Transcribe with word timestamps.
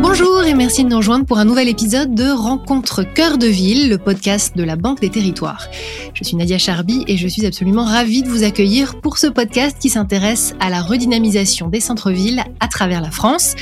Bonjour 0.00 0.44
et 0.44 0.54
merci 0.54 0.84
de 0.84 0.90
nous 0.90 0.98
rejoindre 0.98 1.24
pour 1.24 1.38
un 1.38 1.44
nouvel 1.44 1.68
épisode 1.68 2.14
de 2.14 2.30
Rencontre 2.30 3.02
Cœur 3.02 3.38
de 3.38 3.46
Ville, 3.46 3.88
le 3.88 3.98
podcast 3.98 4.56
de 4.56 4.62
la 4.62 4.76
Banque 4.76 5.00
des 5.00 5.10
Territoires. 5.10 5.68
Je 6.12 6.22
suis 6.24 6.36
Nadia 6.36 6.58
Charby 6.58 7.04
et 7.08 7.16
je 7.16 7.26
suis 7.28 7.46
absolument 7.46 7.84
ravie 7.84 8.22
de 8.22 8.28
vous 8.28 8.44
accueillir 8.44 9.00
pour 9.00 9.18
ce 9.18 9.26
podcast 9.26 9.78
qui 9.80 9.88
s'intéresse 9.88 10.54
à 10.60 10.70
la 10.70 10.82
redynamisation 10.82 11.68
des 11.68 11.80
centres-villes 11.80 12.44
à 12.60 12.68
travers 12.68 13.00
la 13.00 13.10
France. 13.10 13.54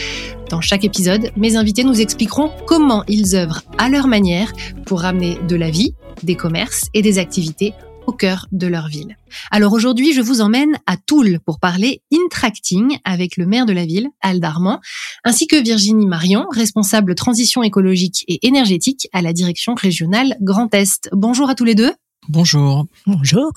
Dans 0.50 0.60
chaque 0.60 0.84
épisode, 0.84 1.30
mes 1.36 1.56
invités 1.56 1.84
nous 1.84 2.00
expliqueront 2.00 2.50
comment 2.66 3.04
ils 3.06 3.36
œuvrent 3.36 3.62
à 3.78 3.88
leur 3.88 4.08
manière 4.08 4.52
pour 4.86 5.02
ramener 5.02 5.38
de 5.48 5.56
la 5.56 5.70
vie, 5.70 5.94
des 6.22 6.34
commerces 6.34 6.88
et 6.94 7.02
des 7.02 7.18
activités 7.18 7.74
au 8.06 8.12
cœur 8.12 8.46
de 8.52 8.66
leur 8.66 8.88
ville. 8.88 9.16
Alors 9.50 9.72
aujourd'hui, 9.72 10.12
je 10.12 10.20
vous 10.20 10.40
emmène 10.40 10.78
à 10.86 10.96
Toul 10.96 11.38
pour 11.44 11.58
parler 11.58 12.02
intracting 12.12 12.98
avec 13.04 13.36
le 13.36 13.46
maire 13.46 13.66
de 13.66 13.72
la 13.72 13.84
ville, 13.84 14.08
Al 14.20 14.40
Darman, 14.40 14.80
ainsi 15.24 15.46
que 15.46 15.62
Virginie 15.62 16.06
Marion, 16.06 16.46
responsable 16.50 17.14
transition 17.14 17.62
écologique 17.62 18.24
et 18.28 18.46
énergétique 18.46 19.08
à 19.12 19.22
la 19.22 19.32
direction 19.32 19.74
régionale 19.74 20.36
Grand 20.40 20.72
Est. 20.74 21.08
Bonjour 21.12 21.48
à 21.50 21.54
tous 21.54 21.64
les 21.64 21.74
deux. 21.74 21.92
Bonjour. 22.28 22.86
Bonjour. 23.06 23.50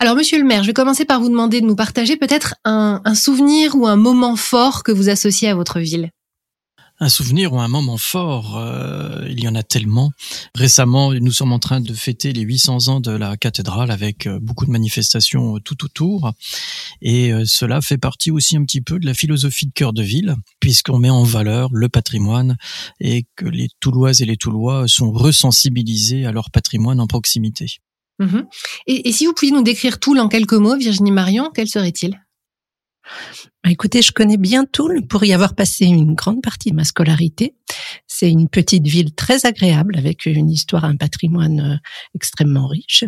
Alors, 0.00 0.16
monsieur 0.16 0.38
le 0.38 0.44
maire, 0.44 0.62
je 0.62 0.68
vais 0.68 0.74
commencer 0.74 1.04
par 1.04 1.20
vous 1.20 1.28
demander 1.28 1.60
de 1.60 1.66
nous 1.66 1.76
partager 1.76 2.16
peut-être 2.16 2.54
un, 2.64 3.00
un 3.04 3.14
souvenir 3.14 3.76
ou 3.76 3.86
un 3.86 3.96
moment 3.96 4.36
fort 4.36 4.82
que 4.82 4.92
vous 4.92 5.08
associez 5.08 5.48
à 5.48 5.54
votre 5.54 5.80
ville 5.80 6.10
un 7.04 7.08
souvenir 7.08 7.52
ou 7.52 7.60
un 7.60 7.68
moment 7.68 7.98
fort. 7.98 8.56
Euh, 8.56 9.26
il 9.28 9.42
y 9.42 9.46
en 9.46 9.54
a 9.54 9.62
tellement. 9.62 10.12
Récemment, 10.54 11.12
nous 11.12 11.32
sommes 11.32 11.52
en 11.52 11.58
train 11.58 11.80
de 11.80 11.92
fêter 11.92 12.32
les 12.32 12.40
800 12.40 12.88
ans 12.88 13.00
de 13.00 13.10
la 13.10 13.36
cathédrale 13.36 13.90
avec 13.90 14.26
euh, 14.26 14.38
beaucoup 14.40 14.64
de 14.64 14.70
manifestations 14.70 15.56
euh, 15.56 15.60
tout 15.60 15.84
autour. 15.84 16.32
Et 17.02 17.32
cela 17.44 17.80
fait 17.82 17.98
partie 17.98 18.30
aussi 18.30 18.56
un 18.56 18.64
petit 18.64 18.80
peu 18.80 18.98
de 18.98 19.06
la 19.06 19.14
philosophie 19.14 19.66
de 19.66 19.72
cœur 19.72 19.92
de 19.92 20.02
ville, 20.02 20.36
puisqu'on 20.60 20.98
met 20.98 21.10
en 21.10 21.24
valeur 21.24 21.68
le 21.72 21.88
patrimoine 21.88 22.56
et 23.00 23.26
que 23.36 23.44
les 23.44 23.68
Touloises 23.80 24.22
et 24.22 24.24
les 24.24 24.36
Toulois 24.36 24.88
sont 24.88 25.12
resensibilisés 25.12 26.24
à 26.24 26.32
leur 26.32 26.50
patrimoine 26.50 27.00
en 27.00 27.06
proximité. 27.06 27.66
Mhm. 28.18 28.46
Et, 28.86 29.08
et 29.08 29.12
si 29.12 29.26
vous 29.26 29.34
pouviez 29.34 29.52
nous 29.52 29.62
décrire 29.62 30.00
Toul 30.00 30.18
en 30.20 30.28
quelques 30.28 30.54
mots, 30.54 30.76
Virginie 30.76 31.10
Marion, 31.10 31.50
quel 31.54 31.68
serait-il? 31.68 32.23
Écoutez, 33.68 34.02
je 34.02 34.12
connais 34.12 34.36
bien 34.36 34.64
Toul 34.64 35.06
pour 35.06 35.24
y 35.24 35.32
avoir 35.32 35.54
passé 35.54 35.84
une 35.84 36.14
grande 36.14 36.42
partie 36.42 36.70
de 36.70 36.76
ma 36.76 36.84
scolarité. 36.84 37.54
C'est 38.06 38.30
une 38.30 38.48
petite 38.48 38.86
ville 38.86 39.14
très 39.14 39.46
agréable 39.46 39.96
avec 39.96 40.26
une 40.26 40.50
histoire, 40.50 40.84
un 40.84 40.96
patrimoine 40.96 41.60
euh, 41.60 41.76
extrêmement 42.14 42.66
riche. 42.66 43.04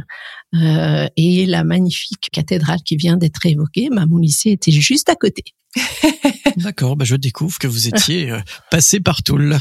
Euh, 0.55 1.07
et 1.17 1.47
la 1.47 1.65
magnifique 1.65 2.29
cathédrale 2.33 2.83
qui 2.85 2.97
vient 2.97 3.17
d'être 3.17 3.45
évoquée, 3.47 3.89
bah, 3.91 4.07
mon 4.07 4.19
lycée 4.19 4.51
était 4.51 4.73
juste 4.73 5.09
à 5.09 5.15
côté. 5.15 5.45
D'accord, 6.57 6.97
bah 6.97 7.05
je 7.05 7.17
découvre 7.17 7.59
que 7.59 7.67
vous 7.67 7.87
étiez 7.87 8.31
euh, 8.31 8.41
passé 8.71 8.99
par 8.99 9.23
Toul. 9.23 9.59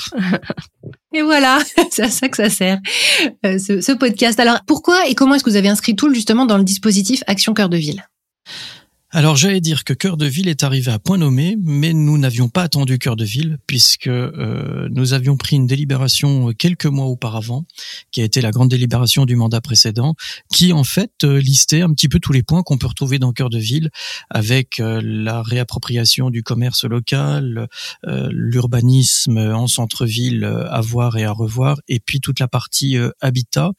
Et 1.13 1.21
voilà, 1.21 1.59
c'est 1.91 2.03
à 2.03 2.09
ça 2.09 2.29
que 2.29 2.37
ça 2.37 2.49
sert, 2.49 2.79
ce, 3.43 3.81
ce 3.81 3.91
podcast. 3.91 4.39
Alors, 4.39 4.59
pourquoi 4.65 5.07
et 5.09 5.15
comment 5.15 5.35
est-ce 5.35 5.43
que 5.43 5.49
vous 5.49 5.57
avez 5.57 5.67
inscrit 5.67 5.95
Toul 5.95 6.15
justement 6.15 6.45
dans 6.45 6.57
le 6.57 6.63
dispositif 6.63 7.21
Action 7.27 7.53
Cœur 7.53 7.69
de 7.69 7.77
Ville? 7.77 8.03
Alors 9.15 9.37
j'allais 9.37 9.61
dire 9.61 9.85
que 9.85 9.93
Cœur 9.93 10.17
de 10.17 10.25
Ville 10.25 10.49
est 10.49 10.63
arrivé 10.63 10.91
à 10.91 10.99
point 10.99 11.17
nommé, 11.17 11.55
mais 11.63 11.93
nous 11.93 12.17
n'avions 12.17 12.49
pas 12.49 12.63
attendu 12.63 12.99
Cœur 12.99 13.15
de 13.15 13.23
Ville 13.23 13.59
puisque 13.65 14.07
euh, 14.07 14.89
nous 14.91 15.13
avions 15.13 15.37
pris 15.37 15.55
une 15.55 15.67
délibération 15.67 16.51
quelques 16.51 16.85
mois 16.85 17.05
auparavant, 17.05 17.65
qui 18.11 18.19
a 18.19 18.25
été 18.25 18.41
la 18.41 18.51
grande 18.51 18.67
délibération 18.67 19.23
du 19.23 19.37
mandat 19.37 19.61
précédent, 19.61 20.15
qui 20.53 20.73
en 20.73 20.83
fait 20.83 21.23
euh, 21.23 21.39
listait 21.39 21.79
un 21.79 21.93
petit 21.93 22.09
peu 22.09 22.19
tous 22.19 22.33
les 22.33 22.43
points 22.43 22.61
qu'on 22.61 22.77
peut 22.77 22.87
retrouver 22.87 23.17
dans 23.17 23.31
Cœur 23.31 23.49
de 23.49 23.57
Ville, 23.57 23.89
avec 24.29 24.81
euh, 24.81 24.99
la 25.01 25.41
réappropriation 25.41 26.29
du 26.29 26.43
commerce 26.43 26.83
local, 26.83 27.69
l'urbanisme 28.03 29.37
en 29.37 29.67
centre-ville 29.67 30.43
à 30.43 30.81
voir 30.81 31.15
et 31.15 31.23
à 31.23 31.31
revoir, 31.31 31.77
et 31.87 32.01
puis 32.01 32.19
toute 32.19 32.41
la 32.41 32.49
partie 32.49 32.97
habitat, 33.21 33.71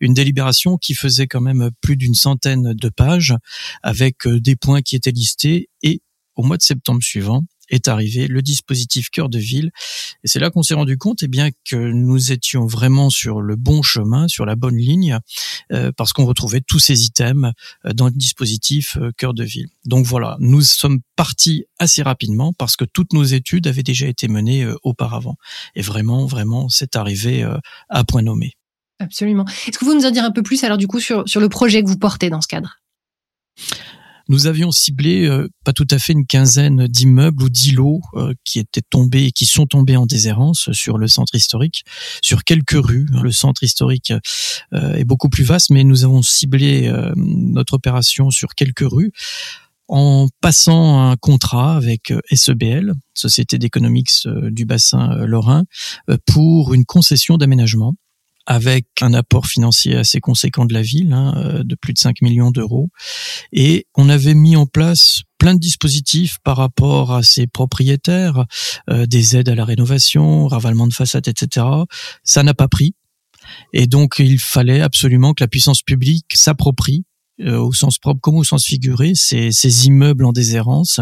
une 0.00 0.12
délibération 0.12 0.76
qui 0.76 0.94
faisait 0.94 1.26
quand 1.26 1.40
même 1.40 1.70
plus 1.80 1.96
d'une 1.96 2.14
centaine 2.14 2.74
de 2.74 2.88
pages, 2.90 3.34
avec 3.82 4.28
des 4.28 4.56
points 4.56 4.73
qui 4.82 4.96
étaient 4.96 5.10
listés 5.10 5.68
et 5.82 6.02
au 6.36 6.42
mois 6.42 6.56
de 6.56 6.62
septembre 6.62 7.02
suivant 7.02 7.42
est 7.70 7.88
arrivé 7.88 8.26
le 8.26 8.42
dispositif 8.42 9.10
cœur 9.10 9.28
de 9.28 9.38
ville. 9.38 9.70
Et 10.22 10.28
c'est 10.28 10.38
là 10.38 10.50
qu'on 10.50 10.62
s'est 10.62 10.74
rendu 10.74 10.96
compte 10.96 11.22
eh 11.22 11.28
bien 11.28 11.50
que 11.64 11.76
nous 11.76 12.32
étions 12.32 12.66
vraiment 12.66 13.10
sur 13.10 13.40
le 13.40 13.56
bon 13.56 13.82
chemin 13.82 14.28
sur 14.28 14.44
la 14.44 14.56
bonne 14.56 14.76
ligne 14.76 15.18
euh, 15.72 15.92
parce 15.96 16.12
qu'on 16.12 16.26
retrouvait 16.26 16.60
tous 16.60 16.78
ces 16.78 17.04
items 17.04 17.52
euh, 17.86 17.92
dans 17.92 18.06
le 18.06 18.12
dispositif 18.12 18.96
euh, 18.98 19.10
cœur 19.16 19.34
de 19.34 19.44
ville. 19.44 19.68
Donc 19.84 20.06
voilà 20.06 20.36
nous 20.40 20.62
sommes 20.62 21.00
partis 21.16 21.64
assez 21.78 22.02
rapidement 22.02 22.52
parce 22.52 22.76
que 22.76 22.84
toutes 22.84 23.12
nos 23.12 23.24
études 23.24 23.66
avaient 23.66 23.82
déjà 23.82 24.06
été 24.06 24.28
menées 24.28 24.66
auparavant. 24.82 25.36
Et 25.74 25.82
vraiment 25.82 26.26
vraiment 26.26 26.68
c'est 26.68 26.96
arrivé 26.96 27.46
à 27.88 28.04
point 28.04 28.22
nommé. 28.22 28.52
Absolument. 28.98 29.44
Est-ce 29.66 29.78
que 29.78 29.84
vous 29.84 29.94
nous 29.94 30.06
en 30.06 30.10
dire 30.10 30.24
un 30.24 30.30
peu 30.30 30.42
plus 30.42 30.62
alors 30.64 30.78
du 30.78 30.86
coup 30.86 31.00
sur 31.00 31.28
sur 31.28 31.40
le 31.40 31.48
projet 31.48 31.82
que 31.82 31.88
vous 31.88 31.98
portez 31.98 32.30
dans 32.30 32.40
ce 32.40 32.48
cadre? 32.48 32.80
Nous 34.28 34.46
avions 34.46 34.70
ciblé 34.70 35.26
euh, 35.26 35.48
pas 35.64 35.72
tout 35.72 35.86
à 35.90 35.98
fait 35.98 36.12
une 36.12 36.26
quinzaine 36.26 36.86
d'immeubles 36.86 37.42
ou 37.42 37.50
d'îlots 37.50 38.00
euh, 38.14 38.32
qui 38.44 38.58
étaient 38.58 38.82
tombés 38.88 39.26
et 39.26 39.32
qui 39.32 39.46
sont 39.46 39.66
tombés 39.66 39.96
en 39.96 40.06
déshérence 40.06 40.72
sur 40.72 40.98
le 40.98 41.08
centre 41.08 41.34
historique, 41.34 41.84
sur 42.22 42.44
quelques 42.44 42.72
rues. 42.72 43.06
Le 43.22 43.32
centre 43.32 43.62
historique 43.62 44.12
euh, 44.72 44.94
est 44.94 45.04
beaucoup 45.04 45.28
plus 45.28 45.44
vaste, 45.44 45.70
mais 45.70 45.84
nous 45.84 46.04
avons 46.04 46.22
ciblé 46.22 46.90
notre 47.16 47.74
opération 47.74 48.30
sur 48.30 48.54
quelques 48.54 48.88
rues 48.88 49.12
en 49.88 50.28
passant 50.40 51.10
un 51.10 51.16
contrat 51.16 51.76
avec 51.76 52.12
SEBL, 52.32 52.94
Société 53.12 53.58
d'économique 53.58 54.08
du 54.26 54.64
bassin 54.64 55.14
lorrain, 55.26 55.64
pour 56.26 56.74
une 56.74 56.84
concession 56.84 57.36
d'aménagement 57.36 57.94
avec 58.46 58.86
un 59.00 59.14
apport 59.14 59.46
financier 59.46 59.96
assez 59.96 60.20
conséquent 60.20 60.64
de 60.64 60.74
la 60.74 60.82
ville, 60.82 61.12
hein, 61.12 61.34
euh, 61.36 61.62
de 61.64 61.74
plus 61.74 61.92
de 61.92 61.98
5 61.98 62.22
millions 62.22 62.50
d'euros. 62.50 62.90
Et 63.52 63.86
on 63.94 64.08
avait 64.08 64.34
mis 64.34 64.56
en 64.56 64.66
place 64.66 65.22
plein 65.38 65.54
de 65.54 65.60
dispositifs 65.60 66.38
par 66.44 66.56
rapport 66.56 67.12
à 67.12 67.22
ces 67.22 67.46
propriétaires, 67.46 68.44
euh, 68.90 69.06
des 69.06 69.36
aides 69.36 69.48
à 69.48 69.54
la 69.54 69.64
rénovation, 69.64 70.46
ravalement 70.46 70.86
de 70.86 70.94
façade, 70.94 71.28
etc. 71.28 71.66
Ça 72.22 72.42
n'a 72.42 72.54
pas 72.54 72.68
pris. 72.68 72.94
Et 73.72 73.86
donc, 73.86 74.16
il 74.18 74.40
fallait 74.40 74.80
absolument 74.80 75.34
que 75.34 75.42
la 75.42 75.48
puissance 75.48 75.82
publique 75.82 76.32
s'approprie 76.34 77.04
au 77.40 77.72
sens 77.72 77.98
propre 77.98 78.20
comme 78.20 78.36
au 78.36 78.44
sens 78.44 78.64
figuré, 78.64 79.12
ces, 79.14 79.50
ces 79.52 79.86
immeubles 79.86 80.24
en 80.24 80.32
déshérence. 80.32 81.00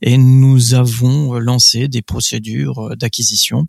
Et 0.00 0.16
nous 0.18 0.74
avons 0.74 1.38
lancé 1.38 1.88
des 1.88 2.02
procédures 2.02 2.78
euh, 2.78 2.96
d'acquisition 2.96 3.66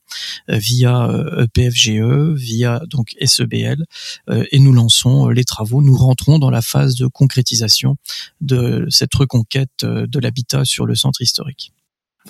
euh, 0.50 0.58
via 0.58 1.10
EPFGE, 1.40 2.00
e, 2.00 2.34
via 2.36 2.82
donc 2.88 3.16
SEBL, 3.22 3.86
et 4.52 4.60
nous 4.60 4.74
lançons 4.74 5.30
les 5.30 5.44
travaux. 5.44 5.82
Nous 5.82 5.96
rentrons 5.96 6.40
dans 6.40 6.50
la 6.50 6.62
phase 6.62 6.96
de 6.96 7.08
concrétisation 7.08 7.98
de 8.42 8.86
cette 8.90 9.14
reconquête 9.14 9.84
de 9.84 10.20
l'habitat 10.20 10.66
sur 10.66 10.86
le 10.86 10.96
centre 10.96 11.22
historique. 11.22 11.74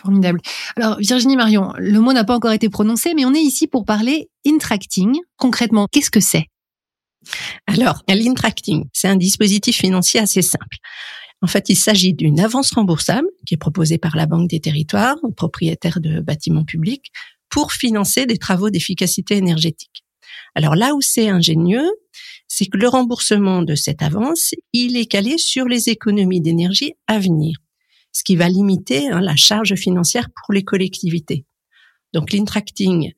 Formidable. 0.02 0.42
Alors 0.76 0.98
Virginie 0.98 1.36
Marion, 1.36 1.74
le 1.78 2.00
mot 2.00 2.14
n'a 2.14 2.24
pas 2.24 2.36
encore 2.36 2.52
été 2.52 2.70
prononcé, 2.70 3.14
mais 3.16 3.26
on 3.26 3.34
est 3.34 3.42
ici 3.42 3.68
pour 3.68 3.86
parler 3.86 4.30
intracting. 4.46 5.20
Concrètement, 5.38 5.88
qu'est-ce 5.92 6.12
que 6.12 6.20
c'est? 6.20 6.48
Alors, 7.68 8.04
l'intracting, 8.08 8.86
c'est 8.94 9.08
un 9.08 9.16
dispositif 9.16 9.78
financier 9.78 10.20
assez 10.20 10.42
simple. 10.42 10.78
En 11.42 11.48
fait, 11.48 11.70
il 11.70 11.76
s'agit 11.76 12.14
d'une 12.14 12.40
avance 12.40 12.72
remboursable 12.72 13.28
qui 13.46 13.54
est 13.54 13.58
proposée 13.58 13.98
par 13.98 14.16
la 14.16 14.26
Banque 14.26 14.50
des 14.50 14.62
Territoires 14.62 15.18
aux 15.24 15.32
propriétaires 15.32 16.00
de 16.00 16.22
bâtiments 16.22 16.64
publics 16.64 17.12
pour 17.50 17.74
financer 17.74 18.26
des 18.26 18.38
travaux 18.38 18.70
d'efficacité 18.70 19.36
énergétique. 19.36 20.04
Alors 20.56 20.76
là 20.76 20.96
où 20.96 21.02
c'est 21.02 21.30
ingénieux, 21.30 21.90
c'est 22.48 22.68
que 22.68 22.78
le 22.78 22.88
remboursement 22.88 23.62
de 23.62 23.76
cette 23.76 24.02
avance, 24.02 24.54
il 24.72 24.96
est 24.96 25.06
calé 25.06 25.38
sur 25.38 25.66
les 25.66 25.90
économies 25.90 26.42
d'énergie 26.42 26.94
à 27.08 27.20
venir, 27.20 27.58
ce 28.12 28.24
qui 28.24 28.36
va 28.36 28.48
limiter 28.48 29.10
hein, 29.10 29.20
la 29.20 29.36
charge 29.36 29.76
financière 29.76 30.30
pour 30.30 30.54
les 30.54 30.64
collectivités. 30.64 31.46
Donc 32.14 32.32
l'intracting 32.32 33.12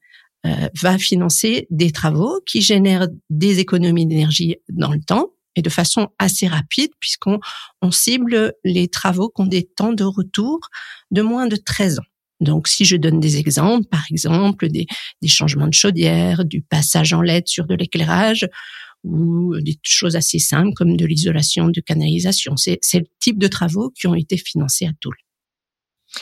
va 0.73 0.97
financer 0.97 1.67
des 1.69 1.91
travaux 1.91 2.41
qui 2.45 2.61
génèrent 2.61 3.07
des 3.29 3.59
économies 3.59 4.05
d'énergie 4.05 4.57
dans 4.69 4.91
le 4.91 5.01
temps 5.01 5.29
et 5.55 5.61
de 5.61 5.69
façon 5.69 6.09
assez 6.19 6.47
rapide 6.47 6.91
puisqu'on 6.99 7.39
on 7.81 7.91
cible 7.91 8.53
les 8.63 8.87
travaux 8.87 9.29
qui 9.29 9.41
ont 9.41 9.47
des 9.47 9.63
temps 9.63 9.93
de 9.93 10.03
retour 10.03 10.59
de 11.11 11.21
moins 11.21 11.47
de 11.47 11.55
13 11.55 11.99
ans. 11.99 12.05
Donc, 12.41 12.67
si 12.67 12.83
je 12.83 12.97
donne 12.97 13.21
des 13.21 13.37
exemples, 13.37 13.87
par 13.87 14.03
exemple 14.11 14.67
des, 14.67 14.87
des 15.21 15.27
changements 15.29 15.67
de 15.67 15.73
chaudière, 15.73 16.43
du 16.43 16.61
passage 16.61 17.13
en 17.13 17.21
LED 17.21 17.47
sur 17.47 17.65
de 17.65 17.75
l'éclairage, 17.75 18.47
ou 19.05 19.55
des 19.61 19.77
choses 19.83 20.15
assez 20.15 20.39
simples 20.39 20.73
comme 20.73 20.97
de 20.97 21.05
l'isolation 21.05 21.69
de 21.69 21.79
canalisation. 21.79 22.57
C'est 22.57 22.79
le 22.93 23.05
type 23.19 23.37
de 23.37 23.47
travaux 23.47 23.91
qui 23.91 24.07
ont 24.07 24.15
été 24.15 24.35
financés 24.35 24.85
à 24.85 24.91
Toul. 24.99 25.15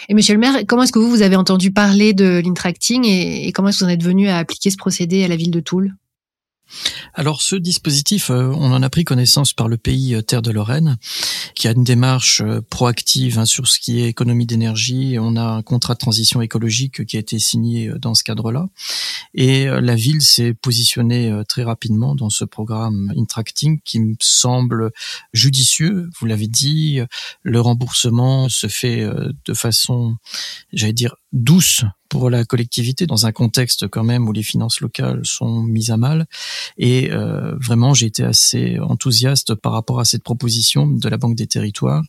Et 0.09 0.13
monsieur 0.13 0.33
le 0.33 0.39
maire, 0.39 0.61
comment 0.67 0.83
est-ce 0.83 0.91
que 0.91 0.99
vous, 0.99 1.09
vous 1.09 1.21
avez 1.21 1.35
entendu 1.35 1.71
parler 1.71 2.13
de 2.13 2.41
l'intracting 2.43 3.05
et, 3.05 3.51
comment 3.51 3.69
est-ce 3.69 3.79
que 3.79 3.85
vous 3.85 3.89
en 3.89 3.93
êtes 3.93 4.03
venu 4.03 4.27
à 4.27 4.37
appliquer 4.37 4.69
ce 4.69 4.77
procédé 4.77 5.23
à 5.23 5.27
la 5.27 5.35
ville 5.35 5.51
de 5.51 5.59
Toul? 5.59 5.95
Alors 7.13 7.41
ce 7.41 7.55
dispositif, 7.55 8.29
euh, 8.29 8.51
on 8.55 8.71
en 8.71 8.81
a 8.81 8.89
pris 8.89 9.03
connaissance 9.03 9.53
par 9.53 9.67
le 9.67 9.77
pays 9.77 10.15
euh, 10.15 10.21
Terre 10.21 10.41
de 10.41 10.51
Lorraine, 10.51 10.97
qui 11.55 11.67
a 11.67 11.71
une 11.71 11.83
démarche 11.83 12.41
euh, 12.41 12.61
proactive 12.61 13.37
hein, 13.37 13.45
sur 13.45 13.67
ce 13.67 13.79
qui 13.79 14.01
est 14.01 14.09
économie 14.09 14.45
d'énergie. 14.45 15.17
On 15.19 15.35
a 15.35 15.43
un 15.43 15.61
contrat 15.61 15.93
de 15.93 15.99
transition 15.99 16.41
écologique 16.41 17.05
qui 17.05 17.17
a 17.17 17.19
été 17.19 17.37
signé 17.37 17.91
dans 17.99 18.15
ce 18.15 18.23
cadre-là. 18.23 18.67
Et 19.35 19.65
la 19.65 19.95
ville 19.95 20.21
s'est 20.21 20.53
positionnée 20.53 21.33
très 21.47 21.63
rapidement 21.63 22.13
dans 22.13 22.29
ce 22.29 22.45
programme 22.45 23.11
Intracting 23.17 23.79
qui 23.83 23.99
me 23.99 24.15
semble 24.19 24.91
judicieux. 25.33 26.09
Vous 26.19 26.27
l'avez 26.27 26.47
dit, 26.47 26.99
le 27.41 27.61
remboursement 27.61 28.47
se 28.49 28.67
fait 28.67 29.03
de 29.45 29.53
façon, 29.53 30.15
j'allais 30.71 30.93
dire, 30.93 31.15
douce 31.33 31.83
pour 32.09 32.29
la 32.29 32.45
collectivité 32.45 33.07
dans 33.07 33.25
un 33.25 33.31
contexte 33.31 33.87
quand 33.87 34.03
même 34.03 34.27
où 34.27 34.31
les 34.33 34.43
finances 34.43 34.79
locales 34.81 35.21
sont 35.23 35.63
mises 35.63 35.89
à 35.89 35.97
mal. 35.97 36.27
Et 36.77 37.11
euh, 37.11 37.55
vraiment, 37.57 37.95
j'ai 37.95 38.05
été 38.05 38.23
assez 38.23 38.77
enthousiaste 38.79 39.55
par 39.55 39.71
rapport 39.71 39.99
à 39.99 40.05
cette 40.05 40.23
proposition 40.23 40.85
de 40.85 41.09
la 41.09 41.17
Banque 41.17 41.35
des 41.35 41.47
Territoires. 41.47 42.03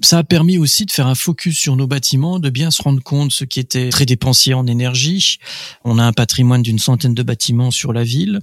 Ça 0.00 0.18
a 0.18 0.24
permis 0.24 0.56
aussi 0.56 0.86
de 0.86 0.90
faire 0.90 1.06
un 1.06 1.14
focus 1.14 1.58
sur 1.58 1.76
nos 1.76 1.86
bâtiments, 1.86 2.38
de 2.38 2.48
bien 2.48 2.70
se 2.70 2.82
rendre 2.82 3.02
compte 3.02 3.30
ce 3.30 3.44
qui 3.44 3.60
était 3.60 3.90
très 3.90 4.06
dépensier 4.06 4.54
en 4.54 4.66
énergie. 4.66 5.36
On 5.84 5.98
a 5.98 6.04
un 6.04 6.12
patrimoine 6.12 6.62
d'une 6.62 6.78
centaine 6.78 7.14
de 7.14 7.22
bâtiments 7.22 7.70
sur 7.70 7.92
la 7.92 8.04
ville. 8.04 8.40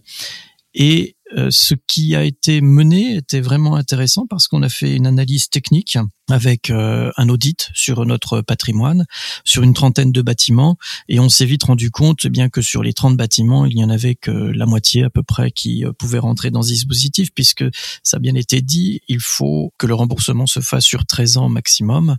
Et 0.75 1.15
euh, 1.35 1.49
ce 1.49 1.73
qui 1.87 2.15
a 2.15 2.23
été 2.23 2.61
mené 2.61 3.15
était 3.15 3.41
vraiment 3.41 3.75
intéressant 3.75 4.27
parce 4.27 4.47
qu'on 4.47 4.61
a 4.61 4.69
fait 4.69 4.95
une 4.95 5.07
analyse 5.07 5.49
technique 5.49 5.97
avec 6.29 6.69
euh, 6.69 7.11
un 7.17 7.27
audit 7.27 7.69
sur 7.73 8.05
notre 8.05 8.41
patrimoine, 8.41 9.05
sur 9.43 9.61
une 9.63 9.73
trentaine 9.73 10.11
de 10.11 10.21
bâtiments, 10.21 10.77
et 11.09 11.19
on 11.19 11.27
s'est 11.27 11.45
vite 11.45 11.63
rendu 11.63 11.91
compte 11.91 12.27
bien 12.27 12.49
que 12.49 12.61
sur 12.61 12.81
les 12.81 12.93
30 12.93 13.17
bâtiments, 13.17 13.65
il 13.65 13.75
n'y 13.75 13.83
en 13.83 13.89
avait 13.89 14.15
que 14.15 14.31
la 14.31 14.65
moitié 14.65 15.03
à 15.03 15.09
peu 15.09 15.21
près 15.21 15.51
qui 15.51 15.85
euh, 15.85 15.91
pouvaient 15.91 16.19
rentrer 16.19 16.49
dans 16.49 16.61
ce 16.61 16.69
dispositif, 16.69 17.29
puisque 17.33 17.65
ça 18.03 18.17
a 18.17 18.19
bien 18.19 18.35
été 18.35 18.61
dit, 18.61 19.01
il 19.07 19.19
faut 19.19 19.73
que 19.77 19.85
le 19.85 19.95
remboursement 19.95 20.45
se 20.45 20.61
fasse 20.61 20.85
sur 20.85 21.05
13 21.05 21.37
ans 21.37 21.49
maximum, 21.49 22.15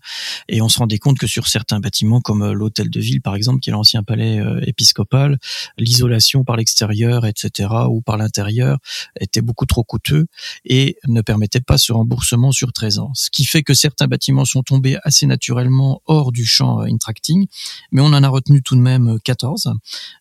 et 0.48 0.60
on 0.60 0.68
se 0.68 0.78
rendait 0.78 0.98
compte 0.98 1.18
que 1.18 1.26
sur 1.26 1.48
certains 1.48 1.80
bâtiments, 1.80 2.20
comme 2.20 2.52
l'hôtel 2.52 2.90
de 2.90 3.00
ville 3.00 3.22
par 3.22 3.34
exemple, 3.34 3.60
qui 3.60 3.70
est 3.70 3.72
l'ancien 3.72 4.02
palais 4.02 4.40
épiscopal, 4.66 5.38
l'isolation 5.78 6.44
par 6.44 6.56
l'extérieur, 6.56 7.26
etc., 7.26 7.70
ou 7.88 8.02
par 8.02 8.18
l'intérieur, 8.18 8.78
était 9.18 9.40
beaucoup 9.40 9.66
trop 9.66 9.82
coûteux 9.82 10.26
et 10.64 10.96
ne 11.06 11.20
permettait 11.22 11.60
pas 11.60 11.78
ce 11.78 11.92
remboursement 11.92 12.52
sur 12.52 12.72
13 12.72 12.98
ans. 12.98 13.10
Ce 13.14 13.30
qui 13.30 13.44
fait 13.44 13.62
que 13.62 13.74
certains 13.74 13.93
bâtiments 14.06 14.44
sont 14.44 14.62
tombés 14.62 14.96
assez 15.02 15.26
naturellement 15.26 16.02
hors 16.06 16.32
du 16.32 16.44
champ 16.44 16.80
euh, 16.80 16.86
Intracting, 16.86 17.46
mais 17.92 18.00
on 18.00 18.06
en 18.06 18.22
a 18.22 18.28
retenu 18.28 18.62
tout 18.62 18.76
de 18.76 18.80
même 18.80 19.18
14, 19.24 19.72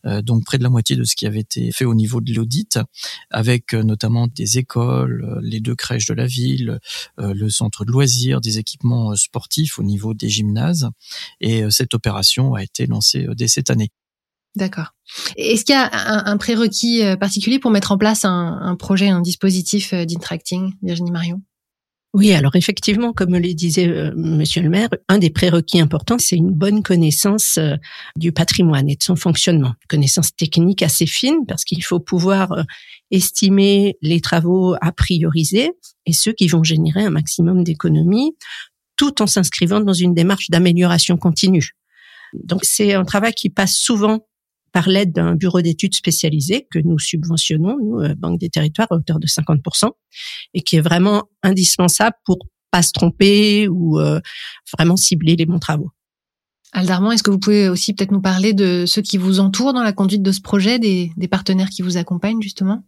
euh, 0.06 0.22
donc 0.22 0.46
près 0.46 0.58
de 0.58 0.64
la 0.64 0.70
moitié 0.70 0.96
de 0.96 1.04
ce 1.04 1.16
qui 1.16 1.26
avait 1.26 1.40
été 1.40 1.72
fait 1.72 1.86
au 1.86 1.96
niveau 1.96 2.22
de 2.22 2.34
l'audit, 2.34 2.80
avec 3.30 3.74
euh, 3.74 3.84
notamment 3.84 4.28
des 4.28 4.58
écoles, 4.58 5.40
les 5.42 5.60
deux 5.60 5.76
crèches 5.76 6.08
de 6.08 6.14
la 6.14 6.26
ville, 6.26 6.80
le 7.18 7.50
centre 7.50 7.86
de 7.86 7.92
loisirs, 7.92 8.42
des 8.42 8.60
équipements 8.60 9.16
sportifs 9.16 9.80
au 9.80 9.84
niveau 9.84 10.14
des 10.14 10.30
gymnases. 10.30 10.90
Et 11.42 11.64
cette 11.70 11.94
opération 11.94 12.56
a 12.56 12.64
été 12.64 12.86
lancée 12.86 13.28
dès 13.36 13.48
cette 13.48 13.70
année. 13.70 13.92
D'accord. 14.56 14.94
Est-ce 15.36 15.66
qu'il 15.66 15.74
y 15.74 15.78
a 15.78 15.90
un, 15.92 16.38
prérequis 16.38 17.04
euh, 17.04 17.16
particulier 17.16 17.58
pour 17.58 17.72
mettre 17.72 17.92
en 17.92 17.98
place 17.98 18.24
un, 18.24 18.76
projet, 18.78 19.10
un 19.10 19.22
dispositif 19.22 19.94
euh, 19.94 20.06
d'intracting, 20.06 20.74
Virginie 20.84 21.12
Marion? 21.12 21.42
Oui, 22.14 22.32
alors 22.34 22.56
effectivement, 22.56 23.12
comme 23.12 23.36
le 23.36 23.54
disait 23.54 23.88
euh, 23.88 24.12
Monsieur 24.16 24.62
le 24.62 24.70
maire, 24.70 24.90
un 25.10 25.18
des 25.18 25.32
prérequis 25.32 25.80
importants, 25.80 26.18
c'est 26.20 26.36
une 26.36 26.52
bonne 26.52 26.84
connaissance 26.84 27.60
du 28.16 28.32
patrimoine 28.32 28.88
et 28.88 28.96
de 28.96 29.04
son 29.04 29.16
fonctionnement, 29.16 29.70
une 29.70 29.88
connaissance 29.90 30.36
technique 30.36 30.84
assez 30.84 31.08
fine, 31.08 31.46
parce 31.48 31.64
qu'il 31.64 31.84
faut 31.84 32.00
pouvoir 32.00 32.66
estimer 33.10 33.98
les 34.02 34.22
travaux 34.22 34.76
à 34.82 34.92
prioriser 34.92 35.72
et 36.06 36.14
ceux 36.14 36.34
qui 36.34 36.48
vont 36.48 36.64
générer 36.64 37.04
un 37.04 37.10
maximum 37.10 37.64
d'économies, 37.64 38.36
tout 38.96 39.22
en 39.22 39.28
s'inscrivant 39.28 39.82
dans 39.82 39.94
une 39.94 40.14
démarche 40.14 40.50
d'amélioration 40.50 41.18
continue. 41.18 41.72
Donc 42.34 42.64
c'est 42.64 42.94
un 42.94 43.06
travail 43.06 43.34
qui 43.34 43.50
passe 43.50 43.74
souvent 43.76 44.28
par 44.74 44.90
l'aide 44.90 45.14
d'un 45.14 45.36
bureau 45.36 45.62
d'études 45.62 45.96
spécialisé 45.96 46.68
que 46.70 46.80
nous 46.80 47.00
subventionnons, 47.00 47.78
nous, 47.80 48.00
euh, 48.00 48.16
Banque 48.18 48.40
des 48.40 48.50
Territoires, 48.50 48.88
à 48.92 48.96
hauteur 48.96 49.20
de 49.20 49.28
50%, 49.28 49.92
et 50.54 50.62
qui 50.62 50.76
est 50.76 50.82
vraiment 50.82 51.24
indispensable 51.44 52.18
pour 52.26 52.40
pas 52.72 52.82
se 52.82 52.92
tromper 52.92 53.68
ou 53.70 54.00
euh, 54.00 54.20
vraiment 54.76 54.98
cibler 54.98 55.36
les 55.36 55.46
bons 55.46 55.60
travaux. 55.60 55.92
Aldarman, 56.74 57.14
est-ce 57.14 57.22
que 57.22 57.30
vous 57.30 57.40
pouvez 57.40 57.70
aussi 57.70 57.94
peut-être 57.94 58.12
nous 58.12 58.22
parler 58.22 58.54
de 58.54 58.86
ceux 58.88 59.04
qui 59.04 59.20
vous 59.20 59.40
entourent 59.40 59.74
dans 59.74 59.84
la 59.84 59.94
conduite 59.94 60.24
de 60.24 60.32
ce 60.32 60.42
projet, 60.42 60.80
des, 60.80 61.12
des 61.18 61.28
partenaires 61.28 61.70
qui 61.70 61.84
vous 61.84 61.98
accompagnent 61.98 62.42
justement? 62.42 62.84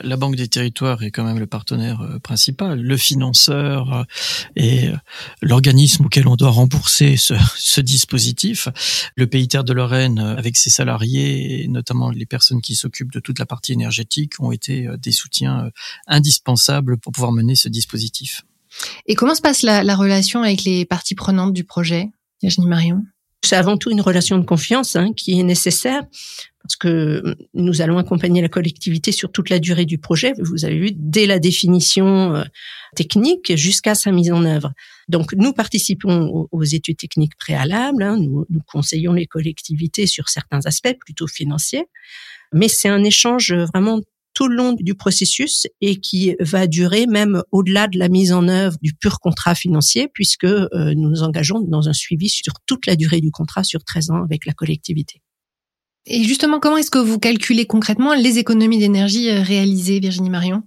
La 0.00 0.16
Banque 0.16 0.36
des 0.36 0.48
Territoires 0.48 1.02
est 1.02 1.10
quand 1.10 1.24
même 1.24 1.38
le 1.38 1.46
partenaire 1.46 2.00
euh, 2.00 2.18
principal, 2.18 2.80
le 2.80 2.96
financeur 2.96 3.92
euh, 3.92 4.02
et 4.56 4.88
euh, 4.88 4.96
l'organisme 5.42 6.06
auquel 6.06 6.26
on 6.26 6.36
doit 6.36 6.50
rembourser 6.50 7.16
ce, 7.16 7.80
dispositif. 7.80 8.68
Le 9.16 9.26
Pays 9.26 9.48
Terre 9.48 9.64
de 9.64 9.72
Lorraine, 9.72 10.18
avec 10.18 10.56
ses 10.56 10.70
salariés 10.70 11.62
et 11.62 11.68
notamment 11.68 12.10
les 12.10 12.26
personnes 12.26 12.62
qui 12.62 12.74
s'occupent 12.74 13.12
de 13.12 13.20
toute 13.20 13.38
la 13.38 13.46
partie 13.46 13.72
énergétique, 13.72 14.40
ont 14.40 14.52
été 14.52 14.88
des 14.98 15.12
soutiens 15.12 15.70
indispensables 16.06 16.98
pour 16.98 17.12
pouvoir 17.12 17.32
mener 17.32 17.54
ce 17.54 17.68
dispositif. 17.68 18.42
Et 19.06 19.14
comment 19.14 19.34
se 19.34 19.42
passe 19.42 19.62
la, 19.62 19.84
la 19.84 19.96
relation 19.96 20.42
avec 20.42 20.64
les 20.64 20.84
parties 20.84 21.14
prenantes 21.14 21.52
du 21.52 21.64
projet, 21.64 22.10
Virginie 22.42 22.66
Marion? 22.66 23.02
C'est 23.46 23.56
avant 23.56 23.76
tout 23.76 23.90
une 23.90 24.00
relation 24.00 24.38
de 24.38 24.44
confiance 24.44 24.96
hein, 24.96 25.12
qui 25.14 25.38
est 25.38 25.42
nécessaire 25.42 26.02
parce 26.64 26.76
que 26.76 27.36
nous 27.52 27.82
allons 27.82 27.98
accompagner 27.98 28.40
la 28.40 28.48
collectivité 28.48 29.12
sur 29.12 29.30
toute 29.30 29.50
la 29.50 29.58
durée 29.58 29.84
du 29.84 29.98
projet. 29.98 30.32
Vous 30.38 30.64
avez 30.64 30.78
vu, 30.78 30.90
dès 30.94 31.26
la 31.26 31.38
définition 31.38 32.34
euh, 32.34 32.44
technique 32.96 33.54
jusqu'à 33.54 33.94
sa 33.94 34.10
mise 34.12 34.32
en 34.32 34.46
œuvre. 34.46 34.72
Donc, 35.08 35.34
nous 35.34 35.52
participons 35.52 36.48
aux, 36.50 36.64
études 36.64 36.96
techniques 36.96 37.36
préalables. 37.36 38.02
Hein. 38.02 38.16
nous, 38.18 38.46
nous 38.48 38.60
conseillons 38.66 39.12
les 39.12 39.26
collectivités 39.26 40.06
sur 40.06 40.30
certains 40.30 40.64
aspects 40.64 40.96
plutôt 40.98 41.26
financiers, 41.26 41.84
mais 42.54 42.68
c'est 42.68 42.88
un 42.88 43.04
échange 43.04 43.52
vraiment 43.52 44.00
tout 44.34 44.48
le 44.48 44.56
long 44.56 44.72
du 44.72 44.94
processus 44.94 45.66
et 45.80 45.96
qui 46.00 46.34
va 46.40 46.66
durer 46.66 47.06
même 47.06 47.42
au-delà 47.52 47.86
de 47.86 47.98
la 47.98 48.08
mise 48.08 48.32
en 48.32 48.48
œuvre 48.48 48.76
du 48.82 48.94
pur 48.94 49.20
contrat 49.20 49.54
financier 49.54 50.08
puisque 50.12 50.44
euh, 50.44 50.68
nous 50.72 51.08
nous 51.08 51.22
engageons 51.22 51.60
dans 51.60 51.88
un 51.88 51.92
suivi 51.92 52.28
sur 52.28 52.54
toute 52.66 52.86
la 52.86 52.96
durée 52.96 53.20
du 53.20 53.30
contrat 53.30 53.64
sur 53.64 53.84
13 53.84 54.10
ans 54.10 54.22
avec 54.24 54.44
la 54.46 54.52
collectivité. 54.52 55.22
Et 56.06 56.22
justement, 56.24 56.60
comment 56.60 56.76
est-ce 56.76 56.90
que 56.90 56.98
vous 56.98 57.18
calculez 57.18 57.66
concrètement 57.66 58.14
les 58.14 58.38
économies 58.38 58.78
d'énergie 58.78 59.30
euh, 59.30 59.42
réalisées, 59.42 60.00
Virginie 60.00 60.30
Marion? 60.30 60.62